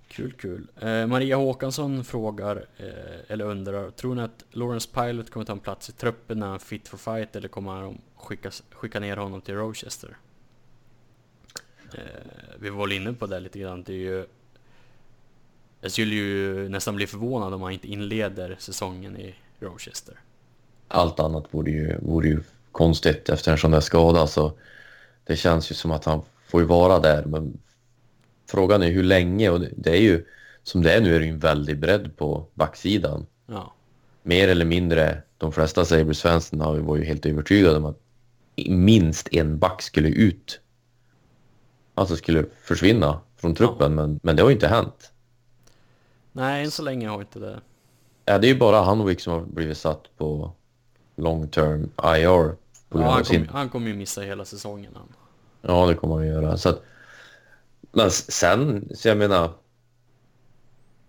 [0.08, 0.66] Kul, kul.
[0.80, 5.58] Eh, Maria Håkansson frågar, eh, eller undrar, tror ni att Lawrence Pilot kommer ta en
[5.58, 9.16] plats i truppen när han är fit for fight eller kommer de skicka, skicka ner
[9.16, 10.16] honom till Rochester?
[11.94, 12.00] Eh,
[12.58, 14.26] vi var väl inne på det lite grann, det är ju...
[15.80, 20.20] Jag skulle ju nästan bli förvånad om han inte inleder säsongen i Rochester.
[20.88, 22.42] Allt annat vore ju, vore ju
[22.76, 24.26] konstigt efter en sån där skada.
[24.26, 24.52] Så
[25.24, 27.24] det känns ju som att han får ju vara där.
[27.24, 27.58] Men
[28.50, 30.24] frågan är hur länge och det är ju
[30.62, 33.26] som det är nu är det ju en väldig bredd på backsidan.
[33.46, 33.74] Ja,
[34.22, 38.00] Mer eller mindre, de flesta Sabres-fansen var ju helt övertygade om att
[38.68, 40.60] minst en back skulle ut.
[41.94, 45.12] Alltså skulle försvinna från truppen, men, men det har ju inte hänt.
[46.32, 47.60] nej än så länge har inte det.
[48.24, 50.52] Ja, det är ju bara Hanwick som har blivit satt på
[51.16, 52.65] long term IR.
[52.96, 53.46] På Ja, grund av han, sin...
[53.46, 55.08] kommer, han kommer ju missa hela säsongen han.
[55.62, 56.56] Ja, det kommer han göra.
[56.56, 56.82] Så att,
[57.92, 59.50] men sen, så jag menar...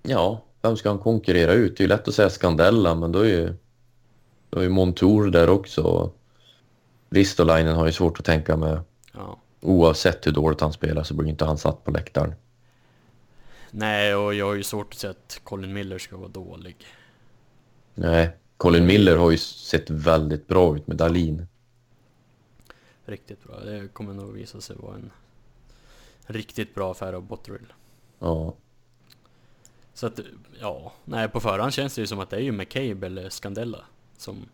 [0.03, 1.77] Ja, vem ska han konkurrera ut?
[1.77, 3.53] Det är ju lätt att säga Scandella, men då är ju,
[4.49, 6.11] då är ju Montour där också.
[7.09, 8.81] Ristolainen har ju svårt att tänka med.
[9.13, 9.37] Ja.
[9.61, 12.33] Oavsett hur dåligt han spelar så blir inte han satt på läktaren.
[13.71, 16.75] Nej, och jag har ju svårt att säga att Colin Miller ska vara dålig.
[17.95, 21.47] Nej, Colin Miller har ju sett väldigt bra ut med Dalin.
[23.07, 23.59] Riktigt bra.
[23.59, 25.11] Det kommer nog visa sig vara en
[26.25, 27.73] riktigt bra affär av Botterill.
[28.19, 28.53] Ja,
[29.93, 30.19] Så att,
[30.59, 33.85] ja, nej på förhand känns det ju som att det är ju McCabe eller Scandella
[34.17, 34.45] som,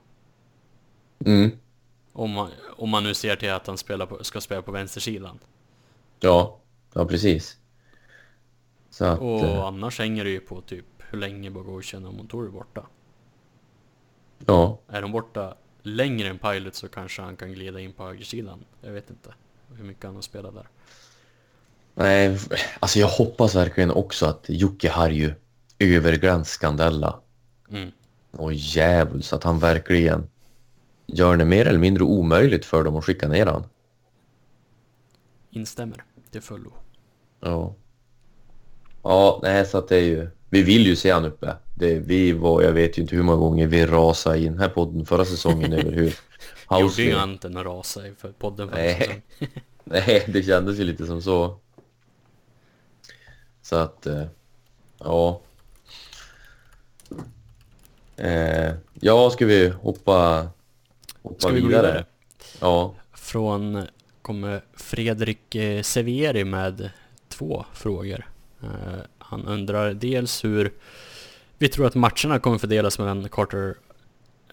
[1.25, 1.51] mm.
[2.13, 5.39] om man, om man nu ser till att han spelar på, ska spela på vänstersidan.
[6.19, 6.59] ja,
[6.93, 7.57] ja precis.
[8.89, 12.45] Så att, Och eh, annars hänger det ju på typ hur länge Bogosian och Montour
[12.45, 12.87] är borta.
[14.45, 18.65] ja, Är de borta längre än Pilot så kanske han kan glida in på högersidan.
[18.81, 19.33] Jag vet inte
[19.75, 20.67] hur mycket han har spelat där.
[21.95, 22.39] Nej,
[22.79, 25.33] alltså jag hoppas verkligen också att Jocke Harju
[25.79, 27.19] övergläns Scandella.
[27.69, 27.91] Mm.
[28.31, 30.29] Och djävul så att han verkligen
[31.05, 33.63] gör det mer eller mindre omöjligt för dem att skicka ner han.
[35.49, 36.73] Instämmer till fullo.
[37.39, 37.75] Ja.
[39.03, 40.29] Ja, nej så att det är ju...
[40.53, 41.55] Vi vill ju se han uppe.
[41.75, 44.69] Det, vi var, jag vet ju inte hur många gånger vi rasade i den här
[44.69, 46.15] podden förra säsongen över hur
[46.79, 48.99] gjorde ju än att rasa i för podden förra Nej.
[48.99, 49.21] säsongen.
[49.83, 51.59] Nej, det kändes ju lite som så.
[53.61, 54.25] Så att, eh,
[54.99, 55.41] ja.
[58.17, 60.47] Eh, ja, ska vi hoppa,
[61.21, 61.87] hoppa Ska vi gå vidare?
[61.87, 62.05] vidare?
[62.59, 63.87] Ja, Från
[64.21, 66.89] kommer Fredrik eh, Severi med
[67.29, 68.25] två frågor.
[69.33, 70.73] Han undrar dels hur
[71.57, 73.75] vi tror att matcherna kommer fördelas mellan Carter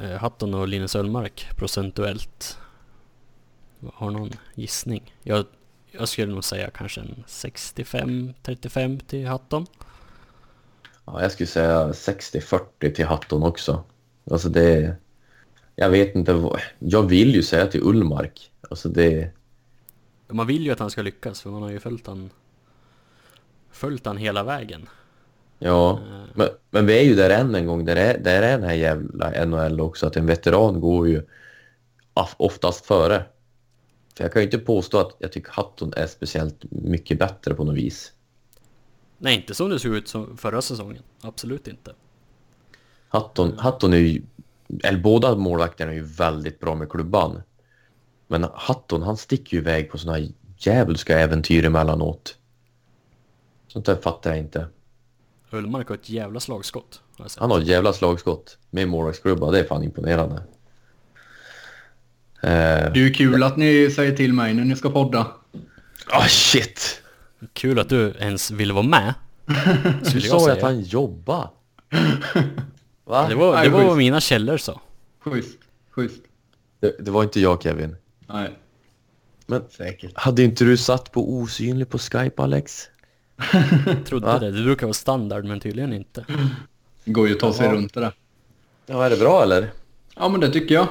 [0.00, 2.58] eh, Hatton och Linus Ullmark procentuellt.
[3.94, 5.14] Har någon gissning?
[5.22, 5.44] Jag,
[5.90, 9.66] jag skulle nog säga kanske en 65-35 till Hatton.
[11.04, 13.84] ja jag skulle säga 60-40 till Hatton också.
[14.30, 14.96] Alltså det...
[15.76, 16.60] Jag vet inte vad...
[16.78, 18.50] Jag vill ju säga till Ullmark.
[18.70, 19.30] Alltså det...
[20.28, 22.30] Man vill ju att han ska lyckas för man har ju följt han
[23.72, 24.88] följt han hela vägen.
[25.58, 27.84] Ja, Eh, men, men vi är ju där än en gång.
[27.84, 30.06] Där är, där är den här jävla NHL också.
[30.06, 31.22] Att en veteran går ju
[32.14, 33.24] of- oftast före.
[34.16, 37.64] För jag kan ju inte påstå att jag tycker Hatton är speciellt mycket bättre på
[37.64, 38.12] något vis.
[39.18, 41.02] Nej, inte som det såg ut som förra säsongen.
[41.20, 41.94] Absolut inte.
[43.08, 44.22] Hatton, Hatton är ju...
[44.84, 47.42] Eller båda målvakterna är ju väldigt bra med klubban.
[48.28, 52.36] Men Hatton, han sticker ju iväg på såna här djävulska äventyr emellanåt.
[53.72, 54.66] Sånt där fattar jag inte.
[55.50, 57.00] Ullmark har ett jävla slagskott.
[57.16, 57.40] Har jag sett.
[57.40, 59.50] Han har ett jävla slagskott med målvaktsklubba.
[59.50, 60.36] Det är fan imponerande.
[60.36, 60.42] Eh,
[62.42, 65.26] Det är ju kul att ni säger till mig när ni ska podda.
[66.06, 67.02] Ah shit!
[67.52, 69.14] Kul att du ens ville vara med.
[70.12, 71.50] Du sa ju att han jobbar.
[73.04, 73.28] Va?
[73.28, 74.80] Det var, det var vad mina källor sa.
[75.20, 75.58] Schysst.
[75.90, 76.20] Schysst.
[76.80, 77.96] Det, det var inte jag Kevin.
[78.26, 78.50] Nej,
[79.46, 80.12] Men säkert.
[80.14, 82.88] hade inte du satt på osynlig på Skype Alex?
[84.04, 84.38] Trodde Va?
[84.38, 84.50] det.
[84.50, 86.24] Det brukar vara standard men tydligen inte.
[87.04, 87.74] Det går ju att ta sig Jaha.
[87.74, 88.12] runt det där.
[88.86, 89.70] Ja, är det bra eller?
[90.16, 90.86] Ja, men det tycker jag.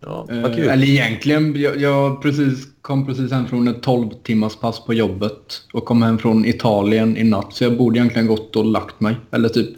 [0.00, 4.84] Ja, Eh, eller egentligen, jag, jag precis, kom precis hem från ett 12 timmars pass
[4.84, 7.52] på jobbet och kom hem från Italien i natt.
[7.52, 9.16] Så jag borde egentligen gått och lagt mig.
[9.30, 9.68] Eller typ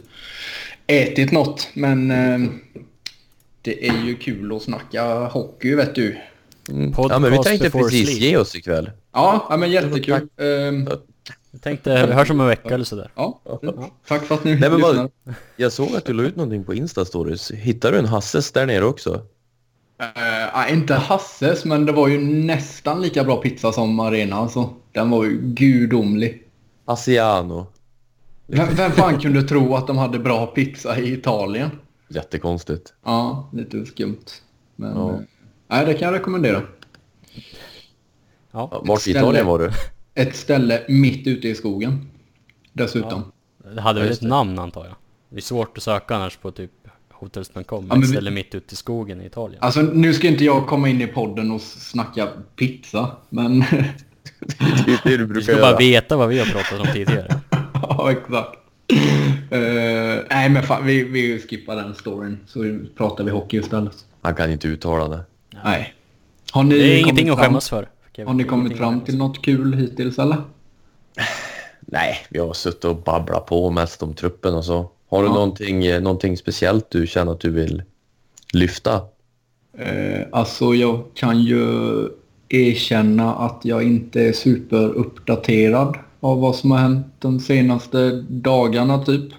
[0.87, 1.67] ätit något.
[1.73, 2.49] Men eh,
[3.61, 6.17] det är ju kul att snacka hockey, vet du.
[6.69, 6.91] Mm.
[6.93, 8.21] Podcast Ja, men vi tänkte precis sleep.
[8.21, 8.91] ge oss ikväll.
[9.13, 10.13] Ja, ja men jättekul.
[10.13, 10.93] Eh,
[11.51, 13.11] Jag tänkte, vi hörs om en vecka eller sådär.
[13.15, 13.39] ja,
[14.07, 15.11] tack för att ni Nej, men vad,
[15.55, 17.53] jag såg att du la ut någonting på Insta-stories.
[17.53, 19.21] Hittade du en Hasses där nere också?
[20.01, 24.35] Uh, inte Hasses, men det var ju nästan lika bra pizza som Arena.
[24.35, 24.69] Alltså.
[24.91, 26.47] Den var ju gudomlig.
[26.85, 27.67] Asiano.
[28.47, 31.69] Vem, vem fan kunde tro att de hade bra pizza i Italien?
[32.07, 32.93] Jättekonstigt.
[33.05, 34.25] Ja, lite skumt.
[34.75, 35.09] Men Ja.
[35.09, 35.19] eh,
[35.67, 36.61] nej, det kan jag rekommendera.
[38.51, 39.11] Ja, Ja, Vart i.
[39.11, 39.71] Italien var du?
[40.19, 42.09] Ett ställe mitt ute i skogen.
[42.73, 43.31] Dessutom.
[43.75, 44.95] det hade Ja, väl just ett namn antar jag.
[45.29, 46.71] Det är svårt att söka annars på typ
[47.11, 47.63] hotels.com.
[47.69, 49.59] Ja, ett men vi- ställe mitt ute i skogen i Italien.
[49.63, 53.59] Alltså nu ska inte jag komma in i podden och snacka pizza, men...
[54.85, 55.77] Det är det du Du brukar ska bara göra.
[55.77, 57.39] veta vad vi har pratat om tidigare.
[57.73, 58.59] ja, exakt.
[59.51, 59.59] Eh,
[60.29, 64.05] nej, men fan, vi, vi skippar den storyn så pratar vi hockey istället.
[64.21, 65.23] Han kan inte uttala det.
[65.63, 65.93] Nej.
[66.51, 67.89] Har ni Det är ingenting att fram- skämmas för.
[68.19, 68.27] Kevin.
[68.27, 70.37] Har ni kommit fram till något kul hittills eller?
[71.81, 74.89] Nej, vi har suttit och babblat på mest om truppen och så.
[75.09, 75.33] Har du Ja.
[75.33, 77.83] någonting, eh, någonting speciellt du känner att du vill
[78.53, 79.01] lyfta?
[79.77, 81.63] Eh, alltså jag kan ju
[82.49, 89.33] erkänna att jag inte är superuppdaterad av vad som har hänt de senaste dagarna typ.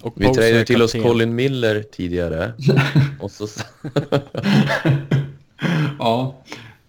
[0.00, 0.92] Och Vi trädde till oss.
[0.92, 2.52] Colin Miller tidigare.
[3.20, 3.46] och så...
[5.98, 6.34] ja,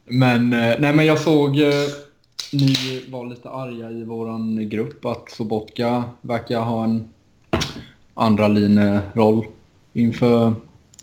[0.05, 1.73] men, eh, nej, men jag såg eh,
[2.51, 7.09] ni var lite arga i våran grupp att Sobotka verkar ha en
[8.13, 8.47] andra
[9.13, 9.45] roll
[9.93, 10.53] inför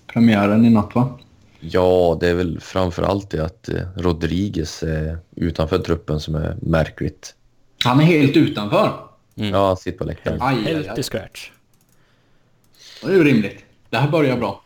[0.06, 1.18] premiären i natt va?
[1.60, 6.56] Ja, det är väl framför allt det att eh, Rodriguez är utanför truppen som är
[6.62, 7.34] märkligt.
[7.84, 8.92] Han är helt utanför.
[9.36, 9.50] Mm.
[9.50, 10.40] Ja, sitter på läktaren.
[10.40, 11.50] Helt i scratch.
[13.02, 13.64] Det är ju rimligt.
[13.90, 14.62] Det här börjar bra.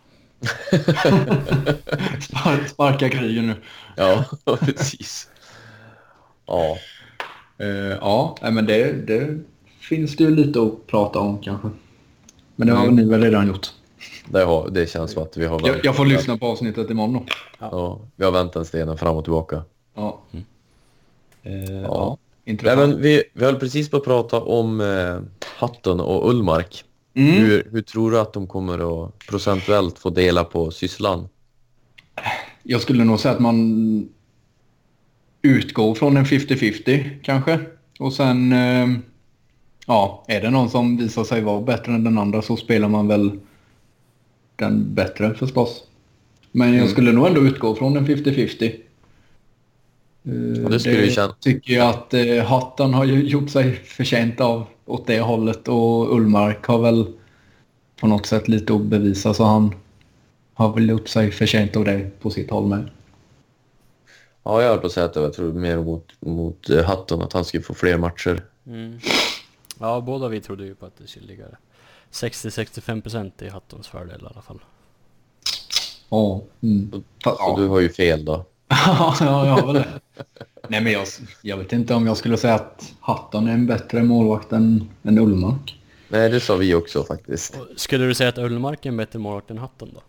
[2.20, 3.54] Spar, sparka krigen nu.
[3.96, 4.24] Ja,
[4.60, 5.28] precis.
[6.46, 6.76] Ja,
[7.58, 7.68] Eh,
[8.00, 9.38] ja, nej, men det, det
[9.80, 11.68] finns det ju lite att prata om kanske.
[12.56, 12.96] Men det har Mm.
[12.96, 13.66] ni väl redan gjort.
[14.28, 17.12] det, har, det känns som att vi har Jag, jag får lyssna på avsnittet imorgon
[17.12, 17.24] då.
[17.58, 19.62] ja, vi har vänt en stenen fram och tillbaka.
[19.94, 20.20] Ja.
[21.42, 21.80] Eh, ja.
[21.82, 22.16] Ja.
[22.44, 22.80] Nej, Intressant.
[22.90, 25.18] men vi, vi höll precis på att prata om eh,
[25.56, 26.84] Hatton och Ullmark.
[27.14, 27.30] Mm.
[27.32, 31.28] Hur, hur tror du att de kommer att procentuellt få dela på sysslan?
[32.62, 34.08] Jag skulle nog säga att man
[35.42, 37.60] utgår från en 50-50 kanske.
[37.98, 38.88] Och sen, eh,
[39.86, 43.08] ja, är det någon som visar sig vara bättre än den andra så spelar man
[43.08, 43.38] väl
[44.56, 45.82] den bättre förstås.
[46.52, 46.88] Men jag Mm.
[46.88, 48.64] skulle nog ändå utgå från en 50-50.
[50.24, 50.32] Eh,
[50.62, 55.20] Ja, det känna- tycker jag att eh, Hatton har gjort sig förtjänt av åt det
[55.20, 57.12] hållet och Ullmark har väl
[58.00, 59.74] på något sätt lite att bevisa så han
[60.54, 62.90] har väl gjort sig förtjänt av det på sitt håll med.
[64.42, 66.84] Ja, jag höll på att säga att det var jag tror, mer mot, mot eh,
[66.84, 68.44] Hatton, att han skulle få fler matcher.
[68.66, 68.98] Mm.
[69.78, 71.44] Ja, båda vi trodde ju på att det skulle ligga
[72.12, 74.60] 60-65% i Hattons fördel i alla fall.
[76.08, 76.42] Ja.
[76.62, 76.90] Mm.
[76.92, 77.54] Så, så ja.
[77.58, 78.44] du har ju fel då.
[78.68, 80.00] ja, jag har väl det.
[80.70, 81.06] Nej, men jag,
[81.42, 85.18] jag vet inte om jag skulle säga att Hatton är en bättre målvakt än, än
[85.18, 85.80] Ullmark.
[86.08, 87.56] Nej, det sa vi också faktiskt.
[87.56, 90.02] Och skulle du säga att Ullmark är en bättre målvakt än Hatton då?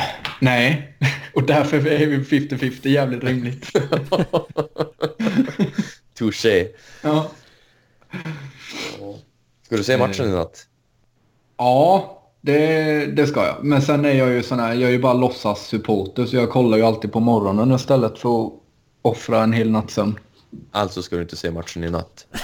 [0.40, 0.96] Nej,
[1.34, 3.72] och därför är vi 50-50 jävligt rimligt.
[6.18, 6.68] Touché.
[7.02, 7.30] Ja.
[9.62, 10.66] Ska du se matchen i natt?
[11.56, 13.64] Ja, det, det ska jag.
[13.64, 16.50] Men sen är jag ju sån här, jag är ju bara låtsas supporter så jag
[16.50, 18.52] kollar ju alltid på morgonen istället för att
[19.06, 20.18] offra en hel natts sömn.
[20.72, 22.26] Alltså ska du inte se matchen i natt?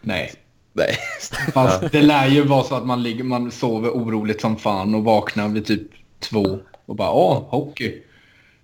[0.00, 0.32] Nej.
[0.72, 0.96] Nej.
[1.52, 5.04] Fast det lär ju vara så att man, ligger, man sover oroligt som fan och
[5.04, 8.02] vaknar vid typ två och bara åh, hockey.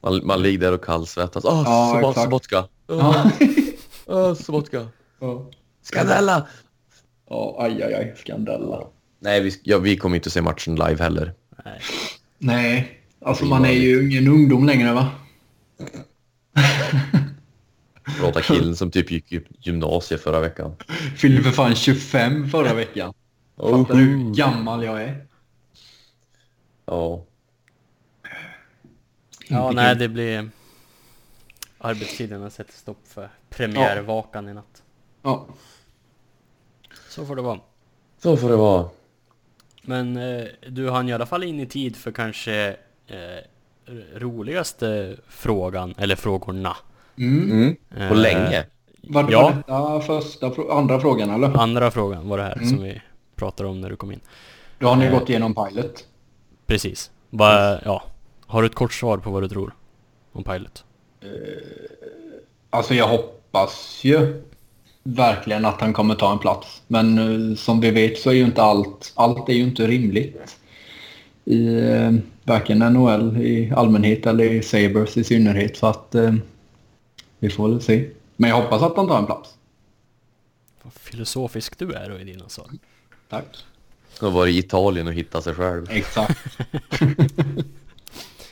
[0.01, 1.45] Man, man ligger där och kallsvettas.
[1.45, 2.21] Åh, Ja, exakt.
[2.25, 2.64] Sobotka!
[2.87, 3.31] Ja.
[4.07, 4.87] Åh, Sobotka!
[5.21, 5.47] Ja,
[5.83, 6.47] Skandella!
[7.31, 8.87] ja aj, aj, aj, skandella.
[9.18, 11.35] Nej, vi, ja, vi kommer inte att se matchen live heller.
[11.64, 11.81] Nej.
[12.39, 15.11] Nej, alltså man är ju ingen ungdom längre va?
[18.21, 20.77] Prata killen som typ gick gymnasiet förra veckan.
[21.16, 23.14] Fyllde för fan 25 förra veckan.
[23.57, 25.27] Fattar du hur gammal jag är?
[26.87, 27.25] Ja.
[29.49, 30.51] Ja, nej det blir...
[31.79, 34.83] Arbetstiderna sätter stopp för premiärvakan i natt.
[35.23, 35.47] Ja.
[37.09, 37.61] Så får det vara.
[38.18, 38.89] Så får det vara.
[39.83, 42.77] Men eh, du hann i alla fall in i tid för kanske
[43.11, 43.45] eh,
[44.19, 46.77] roligaste frågan, eller frågorna.
[47.19, 47.51] Mm.
[47.51, 47.77] Mm.
[48.09, 48.65] På Eh, länge.
[49.03, 49.53] Var det Ja.
[49.67, 51.59] var första, andra frågan eller?
[51.61, 52.69] Andra frågan var det här Mm.
[52.69, 53.03] som vi
[53.37, 54.21] pratade om när du kom in.
[54.79, 55.13] Då har ni Eh.
[55.19, 56.05] gått igenom Pilot.
[56.67, 57.11] Precis.
[57.31, 58.03] Va, ja.
[58.47, 59.75] Har du ett kort svar på vad du tror
[60.33, 60.85] om Pilot?
[62.71, 64.43] Alltså jag hoppas ju
[65.03, 66.83] verkligen att han kommer ta en plats.
[66.87, 67.19] Men
[67.51, 70.57] eh, som vi vet så är ju inte allt, allt är ju inte rimligt.
[71.45, 72.12] I eh,
[72.45, 75.76] varken NHL i allmänhet eller i Sabres i synnerhet.
[75.76, 76.34] Så att eh,
[77.38, 78.11] vi får väl se.
[78.36, 79.55] Men jag hoppas att han tar en plats.
[80.82, 82.66] Vad filosofisk du är då i dina svar.
[83.28, 83.64] Tack.
[84.20, 85.86] Har varit i Italien och hittat sig själv.
[85.91, 86.38] Exakt.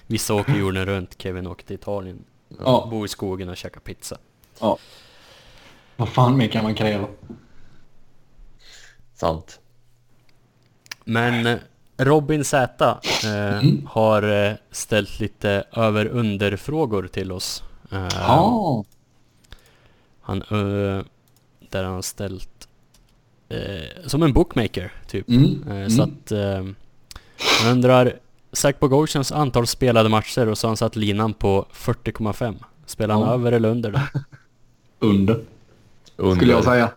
[0.07, 2.25] Vissa åker jorden runt, Kevin åker till Italien.
[2.65, 2.89] Ja.
[2.91, 4.19] Bor i skogen och käkar pizza.
[4.61, 4.79] Ja.
[5.97, 7.09] Vad fan mer kan man kräva?
[9.15, 9.61] Sant.
[11.05, 11.59] Men eh,
[11.99, 12.85] Robin Z
[13.25, 17.63] eh, har eh, ställt lite över-under-frågor till oss.
[17.93, 18.85] Eh, Ja.
[20.21, 21.05] Han, eh,
[21.71, 22.69] där han har ställt
[23.49, 23.59] eh,
[24.07, 25.29] som en bookmaker typ.
[25.29, 25.69] Mm.
[25.69, 26.65] Eh, Så att eh,
[27.63, 28.13] han undrar
[28.53, 32.55] Zach Bogosians antal spelade matcher och så har han satt linan på 40,5.
[32.87, 33.33] Spelar han Ja.
[33.35, 33.99] över eller under då?
[34.99, 35.41] Under,
[36.17, 36.37] Under.
[36.37, 36.91] skulle jag säga.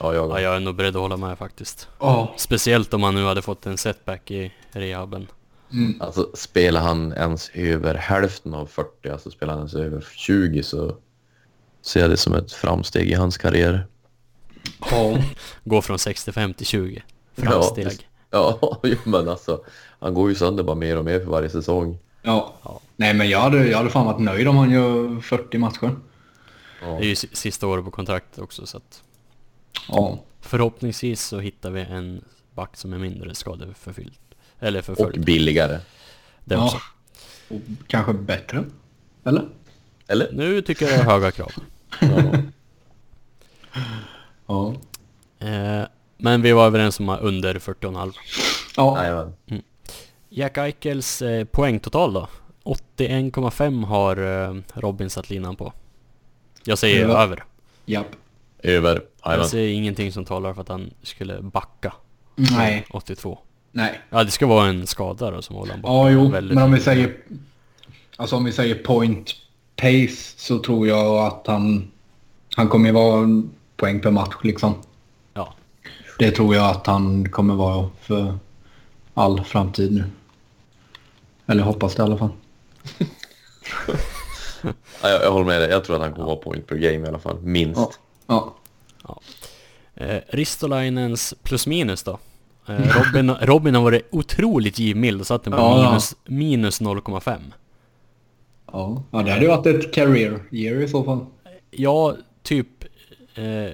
[0.00, 1.88] Ja, jag Ja, jag är nog beredd att hålla med faktiskt.
[1.98, 2.34] Ja.
[2.36, 5.26] Speciellt om han nu hade fått en setback i rehaben.
[5.72, 6.00] Mm.
[6.02, 10.96] Alltså spelar han ens över hälften av 40, alltså spelar han ens över 20 så
[11.82, 13.86] ser jag det som ett framsteg i hans karriär.
[14.90, 15.16] Ja.
[15.64, 17.02] Gå från 65 till 20.
[17.36, 18.08] Framsteg.
[18.30, 19.64] Ja, jo, men alltså
[20.00, 21.98] han går ju sönder bara mer och mer för varje säsong.
[22.22, 22.54] ja.
[22.96, 25.96] Nej men jag hade, jag hade fan varit nöjd om han gör 40 matcher.
[26.82, 26.86] Ja.
[26.86, 29.02] Det är ju si- sista året på kontrakt också så att
[29.88, 30.18] Ja.
[30.40, 34.18] förhoppningsvis så hittar vi en back som är mindre skadeförfylld.
[34.60, 35.24] Eller Och förföljd.
[35.24, 35.78] billigare.
[36.44, 36.64] Det Ja.
[36.64, 36.78] också.
[37.48, 38.64] Och kanske bättre.
[39.24, 39.48] Eller?
[40.06, 40.32] Eller?
[40.32, 41.52] Nu tycker jag det är höga krav.
[44.46, 44.74] Ja.
[45.38, 45.82] Eh,
[46.16, 48.12] men vi var överens om under 40,5.
[48.76, 49.02] Ja.
[49.02, 49.32] Jajamän.
[50.28, 52.28] Jack Eichels eh, poängtotal då?
[52.64, 54.16] 81,5 har
[54.48, 55.72] eh, Robin satt linan på.
[56.64, 57.22] Jag säger Ja.
[57.22, 57.44] över.
[57.86, 58.06] Japp.
[58.62, 59.02] Över.
[59.22, 59.48] Jag Jajamän.
[59.48, 61.92] ser ingenting som talar för att han skulle backa.
[62.34, 62.86] Nej.
[62.90, 63.38] 82.
[63.72, 64.00] Nej.
[64.10, 65.94] Ja, det ska vara en skada då som håller han borta.
[65.94, 66.28] Ja, jo.
[66.30, 67.16] väldigt Men om vi säger...
[68.16, 69.34] Alltså om vi säger point
[69.76, 71.90] pace så tror jag att han...
[72.56, 74.74] Han kommer ju vara en poäng per match liksom.
[75.34, 75.54] Ja.
[76.18, 78.38] Det tror jag att han kommer vara för
[79.14, 80.04] all framtid nu.
[81.46, 82.30] Eller hoppas det i alla fall.
[85.02, 85.70] Ja, jag, jag håller med dig.
[85.70, 87.38] Jag tror att han kommer vara point per game i alla fall.
[87.40, 87.80] Minst.
[87.80, 87.90] Ja.
[88.26, 88.54] Ja.
[89.94, 92.18] Eh, Ristolainens plus minus då?
[92.68, 95.88] Eh, Robin, Robin har varit otroligt givmild och satt den på Ja, ja.
[95.90, 97.38] minus, minus 0,5.
[98.72, 99.02] Ja.
[99.10, 101.26] ja, det hade ju varit ett career year i så fall.
[101.70, 102.84] Ja, typ
[103.34, 103.72] eh,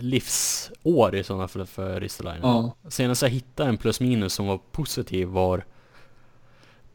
[0.00, 2.42] livsår i sådana fall för Ristolainen.
[2.42, 2.76] Ja.
[2.88, 5.64] Senast jag hittade en plus minus som var positiv var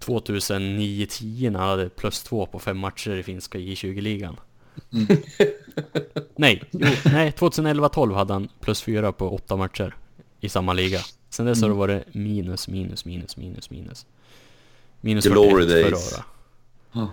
[0.06, 4.40] 2009-10 när han hade plus två på fem matcher i finska J20-ligan.
[6.36, 9.96] Nej, jo, nej, 2011-12 hade han plus fyra på åtta matcher
[10.40, 11.00] i samma liga.
[11.30, 14.06] Sen dess har det varit minus, minus, minus, minus, minus.
[15.02, 16.14] Minus Glory 41 förra days.
[16.14, 16.26] året.
[16.92, 17.10] Ja.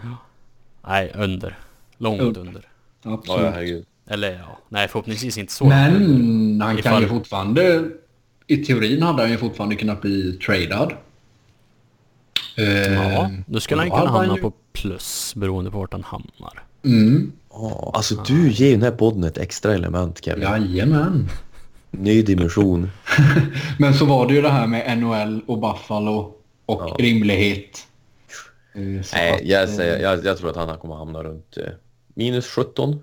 [0.89, 1.59] Nej, under.
[1.99, 2.41] Långt Under.
[2.41, 2.69] under.
[3.03, 3.43] Absolut.
[3.45, 3.85] ja, herregud.
[4.07, 5.65] Eller ja, nej förhoppningsvis inte så.
[5.65, 7.91] Men han kan Ifall- ju fortfarande...
[8.47, 10.93] I teorin hade han ju fortfarande kunnat bli tradad.
[12.57, 16.63] Ja, då skulle han kunna hamna ju- på plus beroende på vart han hamnar.
[16.85, 17.33] Mm.
[17.61, 20.43] Ja, alltså du ger ju den här podden ett extra element Kevin.
[20.43, 21.29] Jajamän.
[21.91, 22.91] Ny dimension.
[23.79, 26.35] Men så var det ju det här med NHL och Buffalo
[26.67, 26.97] och Ja.
[26.99, 27.87] rimlighet.
[28.75, 31.57] Eh, så Nej, att, jag, eh, säger, jag, jag tror att han kommer hamna runt
[31.57, 31.73] eh,
[32.15, 33.01] minus 17.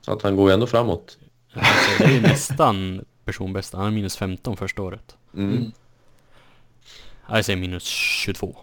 [0.00, 1.18] Så att han går ju ändå framåt.
[1.54, 3.76] Alltså, det är ju nästan personbästa.
[3.76, 5.16] Han har minus 15 första året.
[5.36, 5.72] Mm.
[7.28, 8.56] Ja, Jag säger minus 22.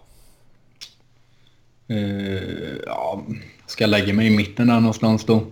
[1.88, 3.24] Eh, ja,
[3.66, 5.46] ska jag lägga mig i mitten där någonstans då?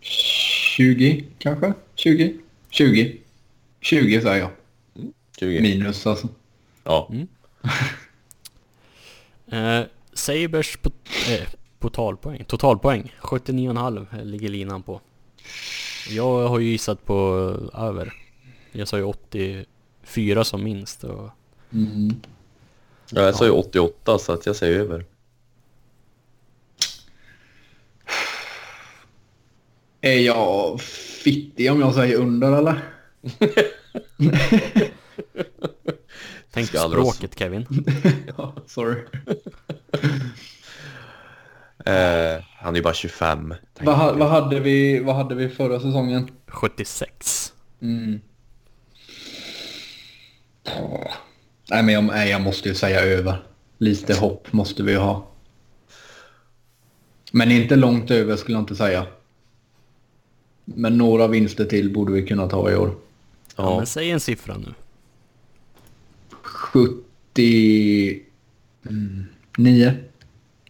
[0.00, 1.72] 20 kanske?
[1.94, 2.34] 20?
[2.70, 3.16] 20.
[3.80, 4.50] 20 säger jag.
[5.38, 5.60] 20.
[5.60, 6.28] Minus alltså.
[6.84, 7.10] Ja.
[9.46, 9.80] Eh,
[10.12, 10.90] Sabers på,
[11.30, 11.48] eh,
[11.80, 12.44] totalpoäng.
[12.44, 13.14] Totalpoäng.
[13.20, 15.00] 79,5 ligger linan på.
[16.10, 17.14] Jag har ju gissat på
[17.74, 18.12] över.
[18.72, 21.04] Jag sa ju 84 som minst.
[21.04, 21.30] Och
[21.72, 22.14] Mm.
[23.10, 25.04] ja, jag sa ju 88 så att jag säger över.
[30.04, 30.80] Är jag
[31.24, 32.80] fittig om jag säger under eller?
[36.50, 37.66] tänk språket Kevin.
[38.36, 39.00] ja, sorry.
[41.86, 43.54] Eh, han är ju bara 25.
[43.74, 46.30] tänker Vad, ha- vad, hade vi, vad hade vi förra säsongen?
[46.46, 47.52] 76.
[47.82, 48.20] Mm.
[51.70, 53.42] Nej, men jag, nej, jag måste ju säga över.
[53.78, 55.26] Lite hopp måste vi ju ha.
[57.32, 59.06] Men inte långt över skulle jag inte säga.
[60.64, 62.88] Men några vinster till borde vi kunna ta i år.
[63.56, 63.70] Ja.
[63.70, 64.74] Ja, men säg en siffra nu.
[66.42, 68.20] 79.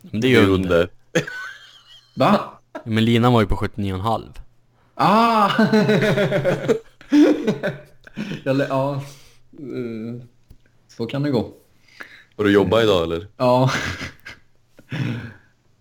[0.03, 0.89] Men det är ju under.
[2.17, 2.41] Va?
[2.85, 4.23] Men linan var ju på 79,5.
[4.95, 5.51] Ah!
[8.45, 8.95] Ja.
[9.59, 10.23] Eh,
[10.89, 11.53] Så kan det gå.
[12.37, 13.27] Har du jobbat idag eller?
[13.37, 13.71] Ja.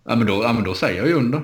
[0.04, 1.42] ja, men då, ja, men då säger jag ju under.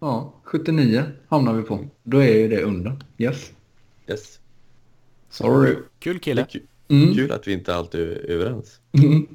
[0.00, 1.88] Ja, 79 hamnar vi på.
[2.02, 2.96] Då är ju det under.
[3.18, 3.52] Yes.
[4.08, 4.40] Yes.
[5.30, 5.76] Sorry.
[5.98, 6.46] Kul kille.
[6.50, 7.14] kul, Mm.
[7.14, 8.80] kul att vi inte alltid är överens.
[8.92, 9.26] Mm.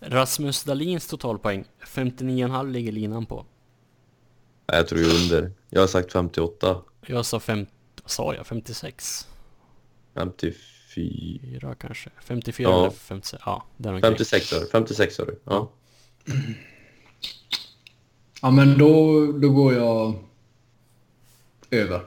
[0.00, 1.64] Rasmus Dahlins totalpoäng.
[1.86, 3.44] 59,5 ligger linan på.
[4.66, 5.52] Jag tror ju under.
[5.70, 6.76] Jag har sagt 58.
[7.06, 7.70] Jag sa 50,
[8.02, 8.46] vad sa jag?
[8.46, 9.28] 56?
[10.14, 10.52] 54.
[10.94, 12.10] 4 kanske?
[12.24, 12.80] 54 Ja.
[12.80, 13.42] eller 56?
[13.46, 14.10] Ja, där omkring.
[14.10, 14.66] 56 har du.
[14.66, 15.38] 56 har du.
[15.44, 15.70] Ja.
[18.42, 20.14] Ja, men då, då går jag
[21.70, 22.00] över.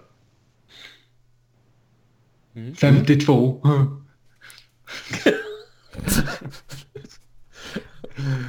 [2.56, 2.76] Mm.
[2.76, 3.62] 52.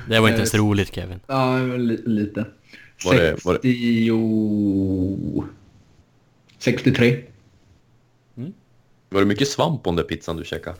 [0.08, 1.20] Det var inte ens Eh, roligt Kevin.
[1.26, 2.46] Ja, li, lite.
[3.04, 5.42] Var det- var det- 60...
[6.58, 7.22] 63.
[9.08, 10.76] Var det mycket svamp på den där pizzan du käkade?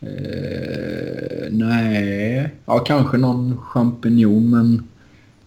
[0.00, 4.88] Eh, nej, ja kanske någon champinjon men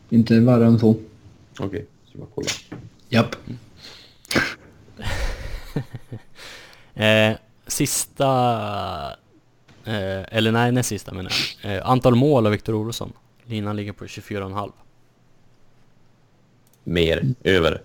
[0.09, 0.95] inte värre än så.
[1.59, 2.47] Okej, ska bara kolla.
[3.09, 3.35] Japp.
[6.97, 7.35] Eh,
[7.67, 8.27] sista...
[9.85, 11.31] Eh, eller nej, näst sista menar
[11.63, 11.75] jag.
[11.75, 13.13] Eh, antal mål av Viktor Olsson.
[13.45, 14.71] Linan ligger på 24,5.
[16.83, 17.33] Mer.
[17.43, 17.81] Över.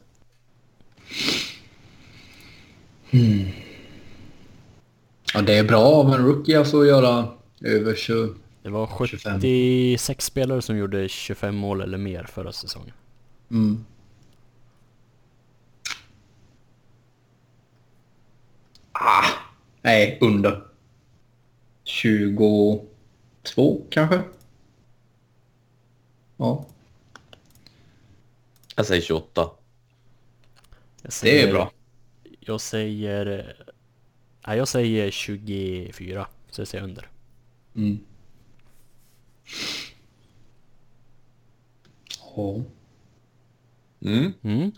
[5.35, 7.29] Ja, det är bra av en rookie alltså att göra
[7.61, 8.35] över 20.
[8.63, 9.41] Det var 25.
[9.41, 12.95] 76 spelare som gjorde 25 mål eller mer förra säsongen.
[13.51, 13.85] Mm.
[18.93, 19.27] Ah,
[19.83, 20.63] nej, under.
[21.85, 22.87] 22
[23.91, 24.23] kanske?
[26.37, 26.67] Ja,
[28.77, 29.51] Jag säger 28.
[31.03, 31.71] Jag det är bra.
[32.41, 33.57] Jag säger...
[34.47, 36.27] Nej, jag säger 24.
[36.51, 37.09] Så jag säger under.
[37.75, 37.99] Mm.
[42.37, 42.61] Ja.
[44.05, 44.33] Mm.
[44.43, 44.73] Mm.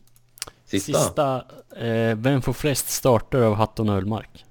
[0.64, 0.98] Sista.
[0.98, 1.44] Sista.
[1.76, 4.44] eh, vem får flest starter av Hatton och Ullmark?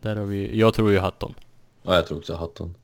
[0.00, 0.58] Där har vi...
[0.58, 1.34] Jag tror ju Hatton.
[1.82, 2.74] Ja, jag tror också Hatton.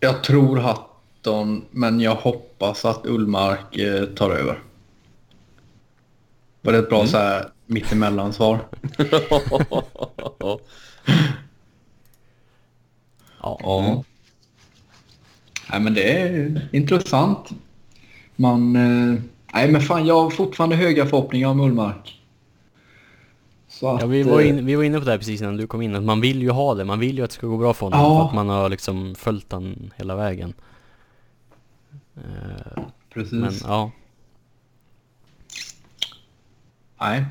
[0.00, 4.62] Jag tror Hatton, men jag hoppas att Ullmark eh, tar över.
[6.60, 8.68] Var det ett bra så här mittemellan-svar?
[13.42, 13.58] ja.
[13.62, 13.84] Ja.
[13.84, 14.04] Ja.
[15.70, 17.48] Nej, men det är intressant.
[18.36, 18.76] Man...
[18.76, 19.20] Eh,
[19.54, 22.14] nej, men fan, jag har fortfarande höga förhoppningar om Ullmark.
[23.68, 25.56] Så att, Ja, vi, var eh, in, vi var inne på det här precis innan
[25.56, 26.84] du kom in, att man vill ju ha det.
[26.84, 28.18] Man vill ju att det ska gå bra för honom, Ja.
[28.18, 30.54] för att man har liksom följt han hela vägen.
[32.16, 32.82] Eh,
[33.14, 33.32] Precis.
[33.32, 33.90] men ja,
[37.00, 37.24] Nej.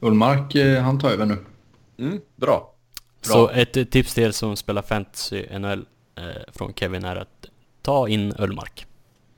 [0.00, 1.36] Ullmark, han tar över nu.
[1.98, 2.72] Mm, bra.
[3.26, 5.84] Så ett tips till er som spelar Fantasy NHL
[6.16, 7.46] eh, från Kevin är att
[7.82, 8.86] ta in Ullmark.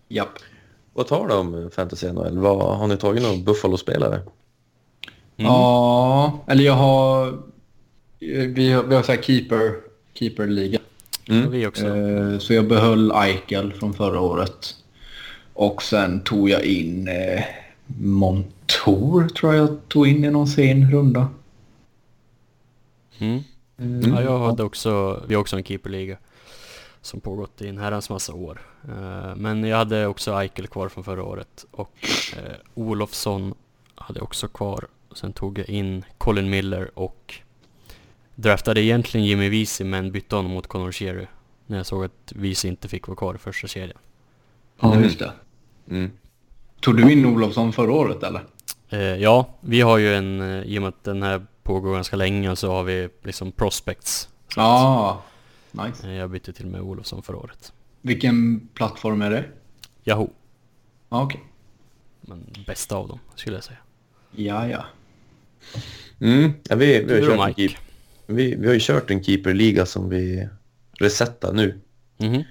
[0.09, 0.29] Japp.
[0.93, 2.39] Vad tar du om Fantasy NHL?
[2.39, 4.15] Vad, har ni tagit någon Buffalo-spelare?
[4.15, 5.53] Mm.
[5.53, 7.39] Ja, eller jag har...
[8.55, 9.73] Vi har, vi har så här keeper,
[10.15, 10.79] keeper-liga.
[11.29, 11.51] Mm.
[11.51, 11.87] Vi också.
[11.97, 14.75] Eh, Så jag behöll Eichel från förra året.
[15.55, 17.45] Och sen tog jag in eh,
[17.87, 21.29] Montour tror jag jag tog in i någon sen runda.
[23.19, 23.43] Mm.
[23.79, 26.17] Ja, jag hade också, vi har också en keeperliga
[27.01, 28.61] som pågått i en herrans massa år.
[28.89, 31.95] Eh, men jag hade också Eichel kvar från förra året och
[32.37, 33.55] eh, Olofsson
[33.95, 34.87] hade jag också kvar.
[35.15, 37.35] Sen tog jag in Colin Miller och
[38.35, 41.27] draftade egentligen Jimmy Vesey men bytte honom mot Conor Sherry
[41.67, 43.99] när jag såg att Vesey inte fick vara kvar i första kedjan.
[44.81, 45.05] Ja, Mm.
[45.05, 45.33] just det.
[45.91, 46.11] Mm.
[46.81, 48.45] Tog du in Olofsson förra året eller?
[48.89, 52.57] Eh, ja, vi har ju en, i och med att den här pågår ganska länge
[52.57, 54.29] så har vi liksom prospects.
[54.57, 55.23] Ja,
[55.73, 55.89] nice.
[55.89, 57.73] att, eh, jag bytte till med Olofsson förra året.
[58.03, 59.45] Vilken plattform är det?
[60.05, 60.31] Yahoo,
[61.09, 61.41] Ja, okej.
[62.21, 63.79] men bästa av dem skulle jag säga.
[64.31, 64.85] Ja, ja.
[66.21, 66.53] Mm.
[66.69, 67.71] Ja, vi, vi, har kört en keep,
[68.27, 70.49] vi, vi har ju kört en keeperliga som vi
[71.01, 71.81] resetar nu.
[72.17, 72.43] Mhm.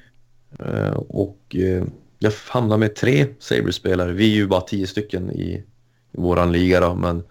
[0.59, 1.83] Eh, och eh,
[2.19, 4.13] jag hamnar med tre Sabres-spelare.
[4.13, 5.63] Vi är ju bara tio stycken i,
[6.11, 7.23] i våran liga då, men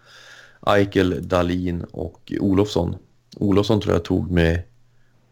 [0.66, 2.97] Eichel, Dalin och Olofsson.
[3.36, 4.62] Olofsson tror jag tog med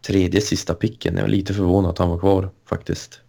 [0.06, 1.16] tredje sista picken.
[1.16, 3.12] Jag är lite förvånad att han var kvar faktiskt.
[3.14, 3.20] Så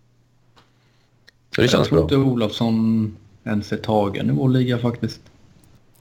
[1.56, 2.03] det jag känns tror bra.
[2.03, 5.22] inte Olofsson ens är tagen i vår liga faktiskt.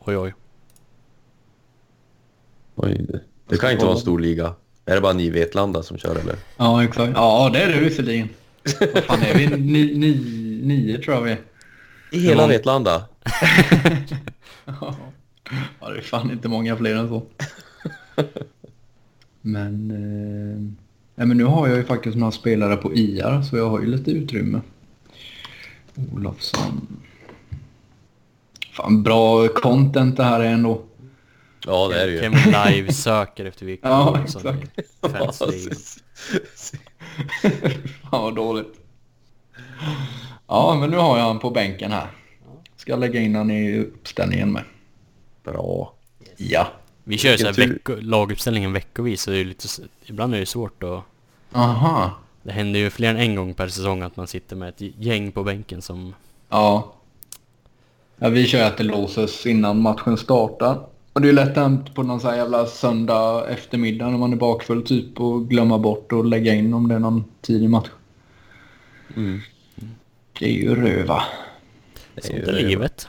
[0.04, 0.34] Oj oj.
[2.74, 4.54] Oj, det, det kan inte vara en stor liga.
[4.84, 6.36] Är det bara ni Vetlanda som kör eller?
[6.56, 7.12] Ja, exakt.
[7.14, 8.28] Ja, det är det visserligen.
[8.94, 9.46] Vad fan är vi?
[9.46, 10.14] Ni, ni,
[10.62, 11.40] nio tror jag vi är.
[12.10, 12.46] I hela.
[12.46, 13.04] Vetlanda?
[14.64, 14.96] Ja,
[15.80, 17.22] det är fan inte många fler än så.
[19.40, 20.60] Men, eh,
[21.14, 23.86] nej, men nu har jag ju faktiskt några spelare på IR så jag har ju
[23.86, 24.60] lite utrymme.
[26.12, 26.96] Olofsson.
[28.72, 30.82] Fan, bra content det här är ändå.
[31.66, 32.20] Ja, det är det ju.
[32.20, 34.56] Kevin Live söker efter vilka Ja, Olofsson
[35.02, 35.78] i fansligan.
[38.10, 38.80] Fan vad dåligt.
[40.46, 42.06] Ja, men nu har jag han på bänken här.
[42.76, 44.62] Ska lägga in han i uppställningen med.
[45.44, 45.92] Bra.
[46.36, 46.66] Ja.
[47.04, 49.68] Vi kör så här vecko, laguppställningen veckovis så det är lite,
[50.04, 51.02] ibland är det svårt att...
[51.52, 52.10] Aha.
[52.42, 55.32] Det händer ju fler än en gång per säsong att man sitter med ett gäng
[55.32, 56.14] på bänken som...
[56.48, 56.94] Ja.
[58.16, 58.28] ja.
[58.28, 60.86] Vi kör att det låses innan matchen startar.
[61.12, 64.36] Och det är lätt hänt på någon sån här jävla söndag eftermiddag när man är
[64.36, 67.88] bakfull typ och glömma bort och lägga in om det är någon tidig match.
[69.16, 69.40] Mm.
[70.38, 71.22] Det är ju röva.
[72.14, 72.62] Det är Sånt ju är det.
[72.62, 73.08] livet.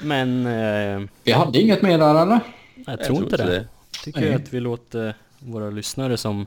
[0.00, 0.46] Men...
[0.46, 2.40] Eh, Vi hade inget mer där eller?
[2.86, 3.66] jag, tror inte det.
[4.04, 4.34] Tycker Nej.
[4.34, 6.46] att vi låter våra lyssnare som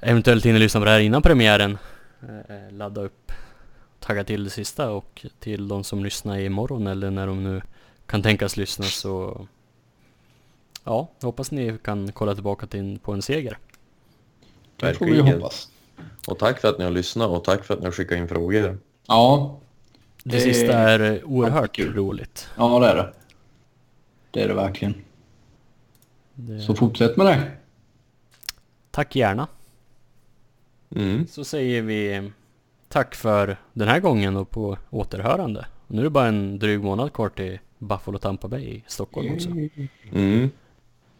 [0.00, 1.78] eventuellt hinner lyssna på det här innan premiären
[2.22, 3.32] eh, ladda upp,
[4.00, 7.62] tagga till det sista och till de som lyssnar imorgon eller när de nu
[8.06, 9.46] kan tänkas lyssna så
[10.84, 13.58] ja, jag hoppas ni kan kolla tillbaka till, på en seger.
[14.76, 15.68] Det får vi hoppas.
[16.26, 18.28] Och tack för att ni har lyssnat och tack för att ni har skickat in
[18.28, 18.78] frågor.
[19.06, 19.60] Ja,
[20.24, 21.94] Det, Det- sista är eh, oerhört kul.
[21.94, 22.48] roligt.
[22.56, 23.12] ja det är det.
[24.30, 24.94] Det är det verkligen.
[26.34, 27.50] Det, Så fortsätt med det.
[28.90, 29.48] tack gärna.
[30.96, 31.26] Mm.
[31.26, 32.30] Så säger vi
[32.88, 35.66] tack för den här gången och på återhörande.
[35.86, 39.48] Nu är det bara en dryg månad kvar till Buffalo Tampa Bay i Stockholm också.
[40.12, 40.50] Mm.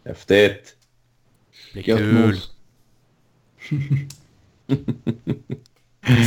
[0.05, 0.75] Häftigt.
[1.73, 2.37] Det blir Gött kul.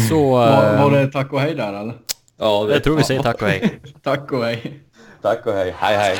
[0.09, 1.99] Så Var, eh, var det tack och hej där eller?
[2.39, 3.81] Ja, det jag tror vi säger tack och hej.
[4.03, 4.81] Tack och hej.
[5.23, 5.75] Tack och hej.
[5.79, 6.19] Hej hej.